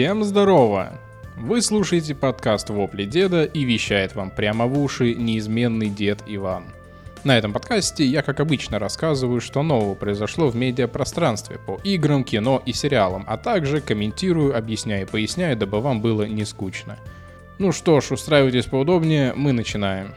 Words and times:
Всем 0.00 0.24
здорово! 0.24 0.98
Вы 1.36 1.60
слушаете 1.60 2.14
подкаст 2.14 2.70
«Вопли 2.70 3.04
деда» 3.04 3.44
и 3.44 3.64
вещает 3.64 4.14
вам 4.14 4.30
прямо 4.30 4.64
в 4.64 4.80
уши 4.80 5.14
неизменный 5.14 5.90
дед 5.90 6.22
Иван. 6.26 6.72
На 7.22 7.36
этом 7.36 7.52
подкасте 7.52 8.06
я, 8.06 8.22
как 8.22 8.40
обычно, 8.40 8.78
рассказываю, 8.78 9.42
что 9.42 9.62
нового 9.62 9.94
произошло 9.94 10.48
в 10.48 10.56
медиапространстве 10.56 11.58
по 11.58 11.78
играм, 11.84 12.24
кино 12.24 12.62
и 12.64 12.72
сериалам, 12.72 13.26
а 13.28 13.36
также 13.36 13.82
комментирую, 13.82 14.56
объясняю 14.56 15.02
и 15.02 15.10
поясняю, 15.10 15.54
дабы 15.54 15.82
вам 15.82 16.00
было 16.00 16.22
не 16.22 16.46
скучно. 16.46 16.98
Ну 17.58 17.70
что 17.70 18.00
ж, 18.00 18.12
устраивайтесь 18.12 18.64
поудобнее, 18.64 19.34
мы 19.34 19.52
начинаем. 19.52 20.14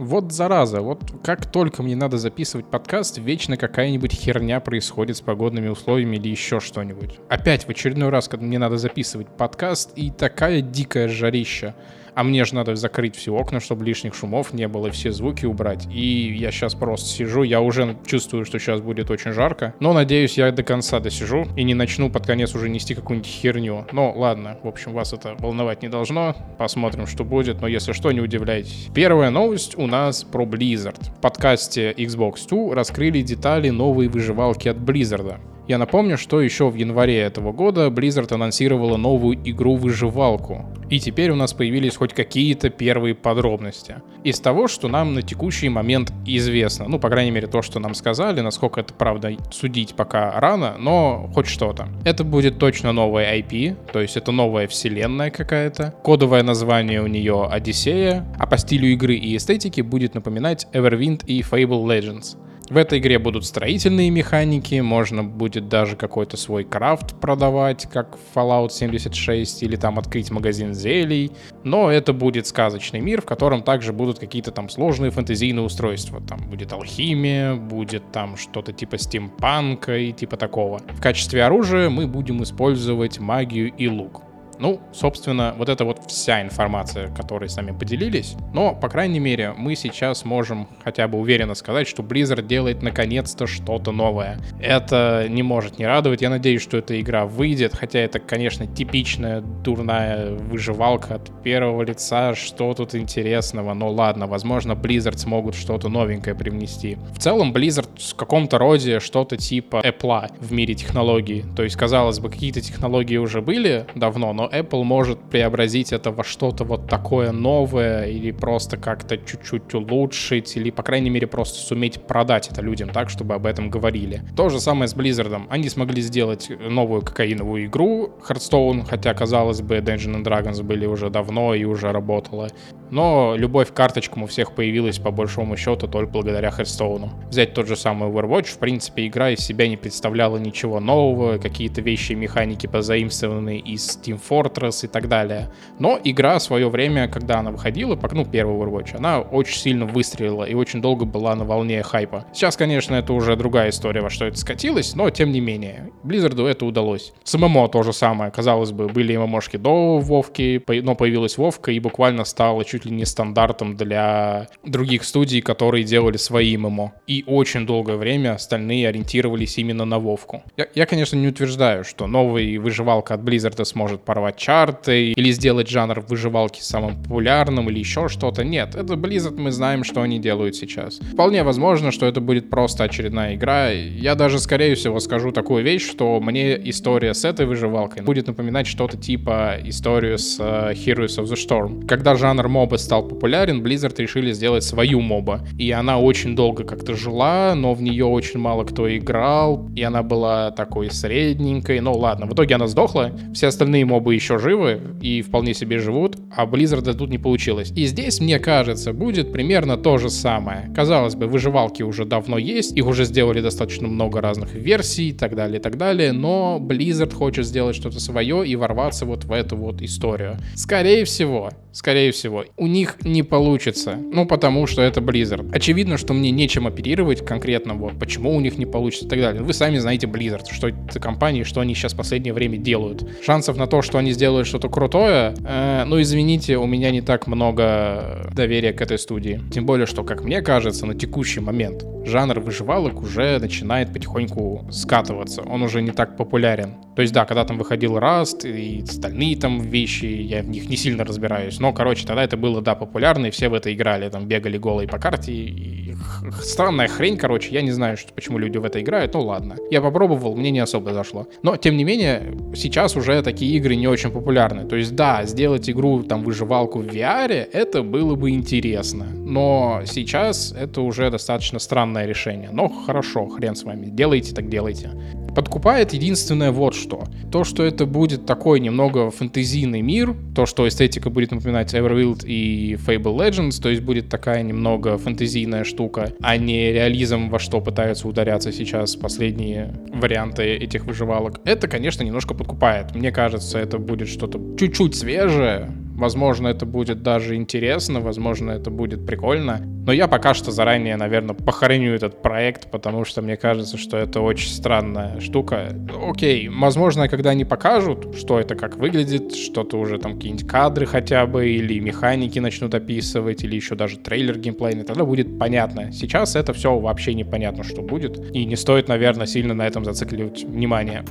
Вот 0.00 0.32
зараза, 0.32 0.80
вот 0.80 1.02
как 1.22 1.44
только 1.44 1.82
мне 1.82 1.94
надо 1.94 2.16
записывать 2.16 2.64
подкаст, 2.64 3.18
вечно 3.18 3.58
какая-нибудь 3.58 4.14
херня 4.14 4.58
происходит 4.58 5.18
с 5.18 5.20
погодными 5.20 5.68
условиями 5.68 6.16
или 6.16 6.28
еще 6.28 6.58
что-нибудь. 6.58 7.20
Опять 7.28 7.66
в 7.66 7.68
очередной 7.68 8.08
раз, 8.08 8.26
когда 8.26 8.46
мне 8.46 8.58
надо 8.58 8.78
записывать 8.78 9.28
подкаст, 9.28 9.92
и 9.96 10.10
такая 10.10 10.62
дикая 10.62 11.06
жарища 11.06 11.74
а 12.20 12.22
мне 12.22 12.44
же 12.44 12.54
надо 12.54 12.76
закрыть 12.76 13.16
все 13.16 13.32
окна, 13.32 13.60
чтобы 13.60 13.82
лишних 13.86 14.14
шумов 14.14 14.52
не 14.52 14.68
было, 14.68 14.90
все 14.90 15.10
звуки 15.10 15.46
убрать. 15.46 15.86
И 15.90 16.34
я 16.36 16.50
сейчас 16.50 16.74
просто 16.74 17.08
сижу, 17.08 17.44
я 17.44 17.62
уже 17.62 17.96
чувствую, 18.04 18.44
что 18.44 18.58
сейчас 18.58 18.82
будет 18.82 19.10
очень 19.10 19.32
жарко, 19.32 19.74
но 19.80 19.94
надеюсь, 19.94 20.36
я 20.36 20.52
до 20.52 20.62
конца 20.62 21.00
досижу 21.00 21.48
и 21.56 21.62
не 21.62 21.72
начну 21.72 22.10
под 22.10 22.26
конец 22.26 22.54
уже 22.54 22.68
нести 22.68 22.94
какую-нибудь 22.94 23.26
херню. 23.26 23.86
Но 23.92 24.12
ладно, 24.14 24.58
в 24.62 24.68
общем, 24.68 24.92
вас 24.92 25.14
это 25.14 25.34
волновать 25.38 25.80
не 25.80 25.88
должно, 25.88 26.36
посмотрим, 26.58 27.06
что 27.06 27.24
будет, 27.24 27.62
но 27.62 27.66
если 27.66 27.92
что, 27.92 28.12
не 28.12 28.20
удивляйтесь. 28.20 28.88
Первая 28.94 29.30
новость 29.30 29.78
у 29.78 29.86
нас 29.86 30.22
про 30.22 30.44
Blizzard. 30.44 31.02
В 31.02 31.20
подкасте 31.22 31.90
Xbox 31.92 32.46
2 32.46 32.74
раскрыли 32.74 33.22
детали 33.22 33.70
новой 33.70 34.08
выживалки 34.08 34.68
от 34.68 34.76
Blizzard. 34.76 35.38
Я 35.70 35.78
напомню, 35.78 36.18
что 36.18 36.40
еще 36.40 36.68
в 36.68 36.74
январе 36.74 37.20
этого 37.20 37.52
года 37.52 37.86
Blizzard 37.90 38.34
анонсировала 38.34 38.96
новую 38.96 39.38
игру-выживалку. 39.48 40.66
И 40.90 40.98
теперь 40.98 41.30
у 41.30 41.36
нас 41.36 41.52
появились 41.52 41.94
хоть 41.94 42.12
какие-то 42.12 42.70
первые 42.70 43.14
подробности. 43.14 44.02
Из 44.24 44.40
того, 44.40 44.66
что 44.66 44.88
нам 44.88 45.14
на 45.14 45.22
текущий 45.22 45.68
момент 45.68 46.12
известно. 46.26 46.88
Ну, 46.88 46.98
по 46.98 47.08
крайней 47.08 47.30
мере, 47.30 47.46
то, 47.46 47.62
что 47.62 47.78
нам 47.78 47.94
сказали, 47.94 48.40
насколько 48.40 48.80
это 48.80 48.92
правда 48.94 49.30
судить 49.52 49.94
пока 49.94 50.40
рано, 50.40 50.74
но 50.76 51.30
хоть 51.32 51.46
что-то. 51.46 51.86
Это 52.04 52.24
будет 52.24 52.58
точно 52.58 52.90
новая 52.90 53.38
IP, 53.38 53.92
то 53.92 54.00
есть 54.00 54.16
это 54.16 54.32
новая 54.32 54.66
вселенная 54.66 55.30
какая-то. 55.30 55.94
Кодовое 56.02 56.42
название 56.42 57.00
у 57.00 57.06
нее 57.06 57.46
Одиссея, 57.48 58.26
а 58.40 58.48
по 58.48 58.58
стилю 58.58 58.88
игры 58.88 59.14
и 59.14 59.36
эстетике 59.36 59.84
будет 59.84 60.14
напоминать 60.14 60.66
Everwind 60.72 61.24
и 61.26 61.42
Fable 61.42 61.84
Legends. 61.84 62.36
В 62.70 62.76
этой 62.76 63.00
игре 63.00 63.18
будут 63.18 63.44
строительные 63.44 64.10
механики, 64.10 64.78
можно 64.78 65.24
будет 65.24 65.68
даже 65.68 65.96
какой-то 65.96 66.36
свой 66.36 66.62
крафт 66.62 67.18
продавать, 67.18 67.88
как 67.92 68.16
в 68.16 68.38
Fallout 68.38 68.70
76, 68.70 69.64
или 69.64 69.74
там 69.74 69.98
открыть 69.98 70.30
магазин 70.30 70.72
зелий. 70.72 71.32
Но 71.64 71.90
это 71.90 72.12
будет 72.12 72.46
сказочный 72.46 73.00
мир, 73.00 73.22
в 73.22 73.24
котором 73.24 73.64
также 73.64 73.92
будут 73.92 74.20
какие-то 74.20 74.52
там 74.52 74.68
сложные 74.68 75.10
фэнтезийные 75.10 75.64
устройства. 75.64 76.20
Там 76.20 76.48
будет 76.48 76.72
алхимия, 76.72 77.56
будет 77.56 78.12
там 78.12 78.36
что-то 78.36 78.72
типа 78.72 78.98
стимпанка 78.98 79.98
и 79.98 80.12
типа 80.12 80.36
такого. 80.36 80.78
В 80.90 81.00
качестве 81.00 81.42
оружия 81.42 81.90
мы 81.90 82.06
будем 82.06 82.40
использовать 82.44 83.18
магию 83.18 83.72
и 83.72 83.88
лук. 83.88 84.22
Ну, 84.60 84.78
собственно, 84.92 85.54
вот 85.56 85.70
это 85.70 85.86
вот 85.86 86.00
вся 86.06 86.42
информация, 86.42 87.08
которой 87.08 87.48
с 87.48 87.56
нами 87.56 87.72
поделились. 87.72 88.36
Но, 88.52 88.74
по 88.74 88.90
крайней 88.90 89.18
мере, 89.18 89.54
мы 89.56 89.74
сейчас 89.74 90.26
можем 90.26 90.68
хотя 90.84 91.08
бы 91.08 91.18
уверенно 91.18 91.54
сказать, 91.54 91.88
что 91.88 92.02
Blizzard 92.02 92.46
делает 92.46 92.82
наконец-то 92.82 93.46
что-то 93.46 93.90
новое. 93.90 94.38
Это 94.60 95.26
не 95.30 95.42
может 95.42 95.78
не 95.78 95.86
радовать. 95.86 96.20
Я 96.20 96.28
надеюсь, 96.28 96.60
что 96.60 96.76
эта 96.76 97.00
игра 97.00 97.24
выйдет, 97.24 97.74
хотя 97.74 98.00
это, 98.00 98.18
конечно, 98.18 98.66
типичная 98.66 99.40
дурная 99.40 100.32
выживалка 100.32 101.14
от 101.14 101.42
первого 101.42 101.82
лица. 101.82 102.34
Что 102.34 102.74
тут 102.74 102.94
интересного? 102.94 103.72
Но 103.72 103.90
ладно, 103.90 104.26
возможно, 104.26 104.72
Blizzard 104.72 105.16
смогут 105.16 105.54
что-то 105.54 105.88
новенькое 105.88 106.36
привнести. 106.36 106.98
В 107.14 107.18
целом, 107.18 107.54
Blizzard 107.54 107.88
в 107.98 108.14
каком-то 108.14 108.58
роде 108.58 109.00
что-то 109.00 109.38
типа 109.38 109.80
Apple 109.82 110.30
в 110.38 110.52
мире 110.52 110.74
технологий. 110.74 111.46
То 111.56 111.62
есть, 111.62 111.76
казалось 111.76 112.18
бы, 112.18 112.28
какие-то 112.28 112.60
технологии 112.60 113.16
уже 113.16 113.40
были 113.40 113.86
давно, 113.94 114.34
но 114.34 114.49
Apple 114.52 114.82
может 114.82 115.18
преобразить 115.18 115.92
это 115.92 116.10
во 116.10 116.24
что-то 116.24 116.64
вот 116.64 116.88
такое 116.88 117.32
новое 117.32 118.06
или 118.06 118.30
просто 118.30 118.76
как-то 118.76 119.16
чуть-чуть 119.16 119.74
улучшить, 119.74 120.56
или, 120.56 120.70
по 120.70 120.82
крайней 120.82 121.10
мере, 121.10 121.26
просто 121.26 121.58
суметь 121.58 122.02
продать 122.02 122.48
это 122.48 122.62
людям 122.62 122.90
так, 122.90 123.10
чтобы 123.10 123.34
об 123.34 123.46
этом 123.46 123.70
говорили. 123.70 124.22
То 124.36 124.48
же 124.48 124.60
самое 124.60 124.88
с 124.88 124.94
Blizzard. 124.94 125.46
Они 125.48 125.68
смогли 125.68 126.02
сделать 126.02 126.50
новую 126.60 127.02
кокаиновую 127.02 127.66
игру 127.66 128.10
Hearthstone, 128.28 128.84
хотя, 128.88 129.14
казалось 129.14 129.62
бы, 129.62 129.76
Dungeons 129.76 130.22
and 130.22 130.24
Dragons 130.24 130.62
были 130.62 130.86
уже 130.86 131.10
давно 131.10 131.54
и 131.54 131.64
уже 131.64 131.92
работала. 131.92 132.48
Но 132.90 133.34
любовь 133.36 133.70
к 133.70 133.74
карточкам 133.74 134.24
у 134.24 134.26
всех 134.26 134.54
появилась, 134.54 134.98
по 134.98 135.10
большому 135.10 135.56
счету, 135.56 135.86
только 135.86 136.10
благодаря 136.10 136.48
Hearthstone. 136.48 137.10
Взять 137.28 137.54
тот 137.54 137.68
же 137.68 137.76
самый 137.76 138.10
Overwatch, 138.10 138.46
в 138.46 138.58
принципе, 138.58 139.06
игра 139.06 139.30
из 139.30 139.38
себя 139.38 139.68
не 139.68 139.76
представляла 139.76 140.38
ничего 140.38 140.80
нового, 140.80 141.38
какие-то 141.38 141.80
вещи 141.80 142.12
и 142.12 142.16
механики 142.16 142.66
позаимствованные 142.66 143.60
из 143.60 143.98
Team 144.02 144.20
Fortress, 144.20 144.39
Fortress 144.40 144.84
и 144.84 144.88
так 144.88 145.08
далее. 145.08 145.50
Но 145.78 145.98
игра 146.02 146.38
в 146.38 146.42
свое 146.42 146.68
время, 146.68 147.08
когда 147.08 147.40
она 147.40 147.50
выходила, 147.50 147.98
ну, 148.12 148.24
первый 148.24 148.56
Overwatch, 148.56 148.96
она 148.96 149.20
очень 149.20 149.58
сильно 149.58 149.84
выстрелила 149.86 150.44
и 150.44 150.54
очень 150.54 150.80
долго 150.80 151.04
была 151.04 151.34
на 151.34 151.44
волне 151.44 151.82
хайпа. 151.82 152.26
Сейчас, 152.32 152.56
конечно, 152.56 152.94
это 152.94 153.12
уже 153.12 153.36
другая 153.36 153.70
история, 153.70 154.00
во 154.00 154.10
что 154.10 154.26
это 154.26 154.38
скатилось, 154.38 154.94
но 154.94 155.10
тем 155.10 155.32
не 155.32 155.40
менее. 155.40 155.90
Blizzard 156.04 156.46
это 156.48 156.64
удалось. 156.64 157.12
С 157.24 157.36
ММО 157.36 157.68
то 157.68 157.82
же 157.82 157.92
самое. 157.92 158.30
Казалось 158.30 158.72
бы, 158.72 158.88
были 158.88 159.16
ММОшки 159.16 159.56
до 159.56 159.98
Вовки, 159.98 160.62
но 160.82 160.94
появилась 160.94 161.38
Вовка 161.38 161.72
и 161.72 161.80
буквально 161.80 162.24
стала 162.24 162.64
чуть 162.64 162.84
ли 162.84 162.92
не 162.92 163.04
стандартом 163.04 163.76
для 163.76 164.48
других 164.64 165.04
студий, 165.04 165.40
которые 165.40 165.84
делали 165.84 166.16
свои 166.16 166.56
ММО. 166.56 166.92
И 167.06 167.24
очень 167.26 167.66
долгое 167.66 167.96
время 167.96 168.34
остальные 168.34 168.88
ориентировались 168.88 169.58
именно 169.58 169.84
на 169.84 169.98
Вовку. 169.98 170.42
Я, 170.56 170.66
я 170.74 170.86
конечно, 170.86 171.16
не 171.16 171.28
утверждаю, 171.28 171.84
что 171.84 172.06
новый 172.06 172.58
выживалка 172.58 173.14
от 173.14 173.20
Blizzard 173.20 173.64
сможет 173.64 174.02
порвать 174.02 174.19
порвать 174.20 174.36
чарты 174.36 175.12
или 175.12 175.30
сделать 175.30 175.68
жанр 175.68 176.00
выживалки 176.06 176.60
самым 176.60 177.02
популярным 177.02 177.70
или 177.70 177.78
еще 177.78 178.08
что-то. 178.08 178.44
Нет, 178.44 178.74
это 178.74 178.94
Blizzard, 178.94 179.40
мы 179.40 179.50
знаем, 179.50 179.82
что 179.82 180.02
они 180.02 180.18
делают 180.18 180.56
сейчас. 180.56 180.98
Вполне 181.12 181.42
возможно, 181.42 181.90
что 181.90 182.04
это 182.04 182.20
будет 182.20 182.50
просто 182.50 182.84
очередная 182.84 183.34
игра. 183.34 183.70
Я 183.70 184.14
даже, 184.14 184.38
скорее 184.38 184.74
всего, 184.74 185.00
скажу 185.00 185.32
такую 185.32 185.64
вещь, 185.64 185.88
что 185.88 186.20
мне 186.20 186.68
история 186.68 187.14
с 187.14 187.24
этой 187.24 187.46
выживалкой 187.46 188.02
будет 188.02 188.26
напоминать 188.26 188.66
что-то 188.66 188.98
типа 188.98 189.56
историю 189.64 190.18
с 190.18 190.38
uh, 190.38 190.74
Heroes 190.74 191.18
of 191.18 191.24
the 191.24 191.36
Storm. 191.36 191.86
Когда 191.86 192.14
жанр 192.14 192.46
моба 192.48 192.76
стал 192.76 193.08
популярен, 193.08 193.62
Blizzard 193.62 193.94
решили 193.96 194.32
сделать 194.32 194.64
свою 194.64 195.00
моба. 195.00 195.46
И 195.58 195.70
она 195.70 195.98
очень 195.98 196.36
долго 196.36 196.64
как-то 196.64 196.94
жила, 196.94 197.54
но 197.54 197.72
в 197.72 197.80
нее 197.80 198.04
очень 198.04 198.38
мало 198.38 198.64
кто 198.64 198.94
играл, 198.94 199.70
и 199.74 199.82
она 199.82 200.02
была 200.02 200.50
такой 200.50 200.90
средненькой. 200.90 201.80
Ну 201.80 201.94
ладно, 201.94 202.26
в 202.26 202.34
итоге 202.34 202.56
она 202.56 202.66
сдохла. 202.66 203.12
Все 203.32 203.46
остальные 203.46 203.86
мобы 203.86 204.09
еще 204.10 204.38
живы 204.38 204.80
и 205.00 205.22
вполне 205.22 205.54
себе 205.54 205.78
живут, 205.78 206.16
а 206.34 206.46
Blizzard 206.46 206.92
тут 206.94 207.10
не 207.10 207.18
получилось. 207.18 207.72
И 207.76 207.86
здесь, 207.86 208.20
мне 208.20 208.38
кажется, 208.38 208.92
будет 208.92 209.32
примерно 209.32 209.76
то 209.76 209.98
же 209.98 210.10
самое. 210.10 210.70
Казалось 210.74 211.14
бы, 211.14 211.26
выживалки 211.26 211.82
уже 211.82 212.04
давно 212.04 212.38
есть, 212.38 212.76
их 212.76 212.86
уже 212.86 213.04
сделали 213.04 213.40
достаточно 213.40 213.88
много 213.88 214.20
разных 214.20 214.54
версий 214.54 215.10
и 215.10 215.12
так 215.12 215.34
далее, 215.34 215.58
и 215.58 215.62
так 215.62 215.76
далее, 215.76 216.12
но 216.12 216.58
Blizzard 216.60 217.14
хочет 217.14 217.46
сделать 217.46 217.76
что-то 217.76 218.00
свое 218.00 218.46
и 218.46 218.56
ворваться 218.56 219.04
вот 219.04 219.24
в 219.24 219.32
эту 219.32 219.56
вот 219.56 219.82
историю. 219.82 220.38
Скорее 220.54 221.04
всего, 221.04 221.50
скорее 221.72 222.12
всего, 222.12 222.44
у 222.56 222.66
них 222.66 222.96
не 223.02 223.22
получится. 223.22 223.96
Ну, 223.96 224.26
потому 224.26 224.66
что 224.66 224.82
это 224.82 225.00
Blizzard. 225.00 225.50
Очевидно, 225.52 225.98
что 225.98 226.14
мне 226.14 226.30
нечем 226.30 226.66
оперировать 226.66 227.24
конкретно, 227.24 227.74
вот, 227.74 227.98
почему 227.98 228.34
у 228.34 228.40
них 228.40 228.58
не 228.58 228.66
получится 228.66 229.06
и 229.06 229.08
так 229.08 229.20
далее. 229.20 229.42
Вы 229.42 229.52
сами 229.52 229.78
знаете 229.78 230.06
Blizzard, 230.06 230.46
что 230.50 230.68
это 230.68 231.00
компании, 231.00 231.42
что 231.42 231.60
они 231.60 231.74
сейчас 231.74 231.94
в 231.94 231.96
последнее 231.96 232.32
время 232.32 232.58
делают. 232.58 233.08
Шансов 233.24 233.56
на 233.56 233.66
то, 233.66 233.82
что 233.82 233.98
они 234.00 234.12
сделают 234.12 234.48
что-то 234.48 234.68
крутое, 234.68 235.34
э, 235.44 235.84
ну, 235.86 236.00
извините, 236.00 236.56
у 236.56 236.66
меня 236.66 236.90
не 236.90 237.00
так 237.00 237.26
много 237.26 238.30
доверия 238.34 238.72
к 238.72 238.80
этой 238.80 238.98
студии. 238.98 239.40
Тем 239.52 239.66
более, 239.66 239.86
что, 239.86 240.02
как 240.02 240.24
мне 240.24 240.42
кажется, 240.42 240.86
на 240.86 240.94
текущий 240.94 241.40
момент 241.40 241.84
жанр 242.04 242.40
выживалок 242.40 243.00
уже 243.02 243.38
начинает 243.38 243.92
потихоньку 243.92 244.66
скатываться. 244.70 245.42
Он 245.42 245.62
уже 245.62 245.82
не 245.82 245.92
так 245.92 246.16
популярен. 246.16 246.74
То 246.96 247.02
есть, 247.02 247.14
да, 247.14 247.24
когда 247.24 247.44
там 247.44 247.56
выходил 247.56 247.96
Rust 247.96 248.50
и 248.50 248.82
остальные 248.82 249.36
там 249.36 249.60
вещи, 249.60 250.04
я 250.04 250.42
в 250.42 250.48
них 250.48 250.68
не 250.68 250.76
сильно 250.76 251.04
разбираюсь. 251.04 251.60
Но, 251.60 251.72
короче, 251.72 252.06
тогда 252.06 252.24
это 252.24 252.36
было 252.36 252.60
да, 252.60 252.74
популярно, 252.74 253.26
и 253.26 253.30
все 253.30 253.48
в 253.48 253.54
это 253.54 253.72
играли, 253.72 254.08
там, 254.10 254.26
бегали 254.26 254.58
голые 254.58 254.88
по 254.88 254.98
карте, 254.98 255.32
и 255.32 255.94
странная 256.42 256.88
хрень, 256.88 257.16
короче, 257.16 257.50
я 257.52 257.62
не 257.62 257.70
знаю, 257.70 257.96
что, 257.96 258.12
почему 258.12 258.38
люди 258.38 258.58
в 258.58 258.64
это 258.64 258.80
играют, 258.80 259.14
ну 259.14 259.22
ладно. 259.22 259.56
Я 259.70 259.80
попробовал, 259.80 260.36
мне 260.36 260.50
не 260.50 260.60
особо 260.60 260.92
зашло. 260.92 261.26
Но, 261.42 261.56
тем 261.56 261.76
не 261.76 261.84
менее, 261.84 262.36
сейчас 262.54 262.96
уже 262.96 263.22
такие 263.22 263.56
игры 263.56 263.76
не 263.76 263.88
очень 263.88 264.10
популярны. 264.10 264.66
То 264.66 264.76
есть, 264.76 264.94
да, 264.94 265.24
сделать 265.24 265.70
игру, 265.70 266.02
там, 266.02 266.22
выживалку 266.22 266.80
в 266.80 266.86
VR, 266.86 267.48
это 267.52 267.82
было 267.82 268.14
бы 268.14 268.30
интересно. 268.30 269.06
Но 269.06 269.82
сейчас 269.86 270.52
это 270.52 270.80
уже 270.80 271.10
достаточно 271.10 271.58
странное 271.90 272.06
решение. 272.06 272.50
Но 272.52 272.68
хорошо, 272.68 273.26
хрен 273.28 273.54
с 273.54 273.64
вами, 273.64 273.86
делайте 273.86 274.34
так 274.34 274.48
делайте. 274.48 274.90
Подкупает 275.34 275.92
единственное 275.92 276.50
вот 276.50 276.74
что. 276.74 277.04
То, 277.30 277.44
что 277.44 277.62
это 277.62 277.86
будет 277.86 278.26
такой 278.26 278.58
немного 278.60 279.10
фэнтезийный 279.10 279.80
мир, 279.80 280.14
то, 280.34 280.46
что 280.46 280.66
эстетика 280.66 281.08
будет 281.08 281.30
напоминать 281.30 281.72
Everwild 281.74 282.26
и 282.26 282.76
Fable 282.86 283.16
Legends, 283.16 283.62
то 283.62 283.68
есть 283.68 283.82
будет 283.82 284.08
такая 284.08 284.42
немного 284.42 284.98
фэнтезийная 284.98 285.64
штука, 285.64 286.12
а 286.20 286.36
не 286.36 286.72
реализм, 286.72 287.28
во 287.28 287.38
что 287.38 287.60
пытаются 287.60 288.08
ударяться 288.08 288.52
сейчас 288.52 288.96
последние 288.96 289.72
варианты 289.94 290.42
этих 290.42 290.84
выживалок. 290.84 291.40
Это, 291.44 291.68
конечно, 291.68 292.02
немножко 292.04 292.34
подкупает. 292.34 292.94
Мне 292.96 293.12
кажется, 293.12 293.58
это 293.58 293.78
будет 293.78 294.08
что-то 294.08 294.40
чуть-чуть 294.58 294.96
свежее, 294.96 295.70
Возможно, 296.00 296.48
это 296.48 296.64
будет 296.64 297.02
даже 297.02 297.36
интересно, 297.36 298.00
возможно, 298.00 298.52
это 298.52 298.70
будет 298.70 299.04
прикольно. 299.04 299.60
Но 299.84 299.92
я 299.92 300.08
пока 300.08 300.32
что 300.32 300.50
заранее, 300.50 300.96
наверное, 300.96 301.34
похороню 301.34 301.92
этот 301.92 302.22
проект, 302.22 302.70
потому 302.70 303.04
что 303.04 303.20
мне 303.20 303.36
кажется, 303.36 303.76
что 303.76 303.98
это 303.98 304.22
очень 304.22 304.48
странная 304.48 305.20
штука. 305.20 305.76
Окей, 306.02 306.48
возможно, 306.48 307.06
когда 307.06 307.30
они 307.30 307.44
покажут, 307.44 308.16
что 308.16 308.40
это 308.40 308.54
как 308.54 308.76
выглядит, 308.76 309.34
что-то 309.34 309.78
уже 309.78 309.98
там 309.98 310.14
какие-нибудь 310.14 310.48
кадры 310.48 310.86
хотя 310.86 311.26
бы, 311.26 311.50
или 311.50 311.78
механики 311.78 312.38
начнут 312.38 312.74
описывать, 312.74 313.44
или 313.44 313.56
еще 313.56 313.74
даже 313.74 313.98
трейлер 313.98 314.38
геймплейный, 314.38 314.84
тогда 314.84 315.04
будет 315.04 315.38
понятно. 315.38 315.92
Сейчас 315.92 316.34
это 316.34 316.54
все 316.54 316.78
вообще 316.78 317.12
непонятно, 317.12 317.62
что 317.62 317.82
будет. 317.82 318.34
И 318.34 318.46
не 318.46 318.56
стоит, 318.56 318.88
наверное, 318.88 319.26
сильно 319.26 319.52
на 319.52 319.66
этом 319.66 319.84
зацикливать 319.84 320.44
внимание. 320.44 321.04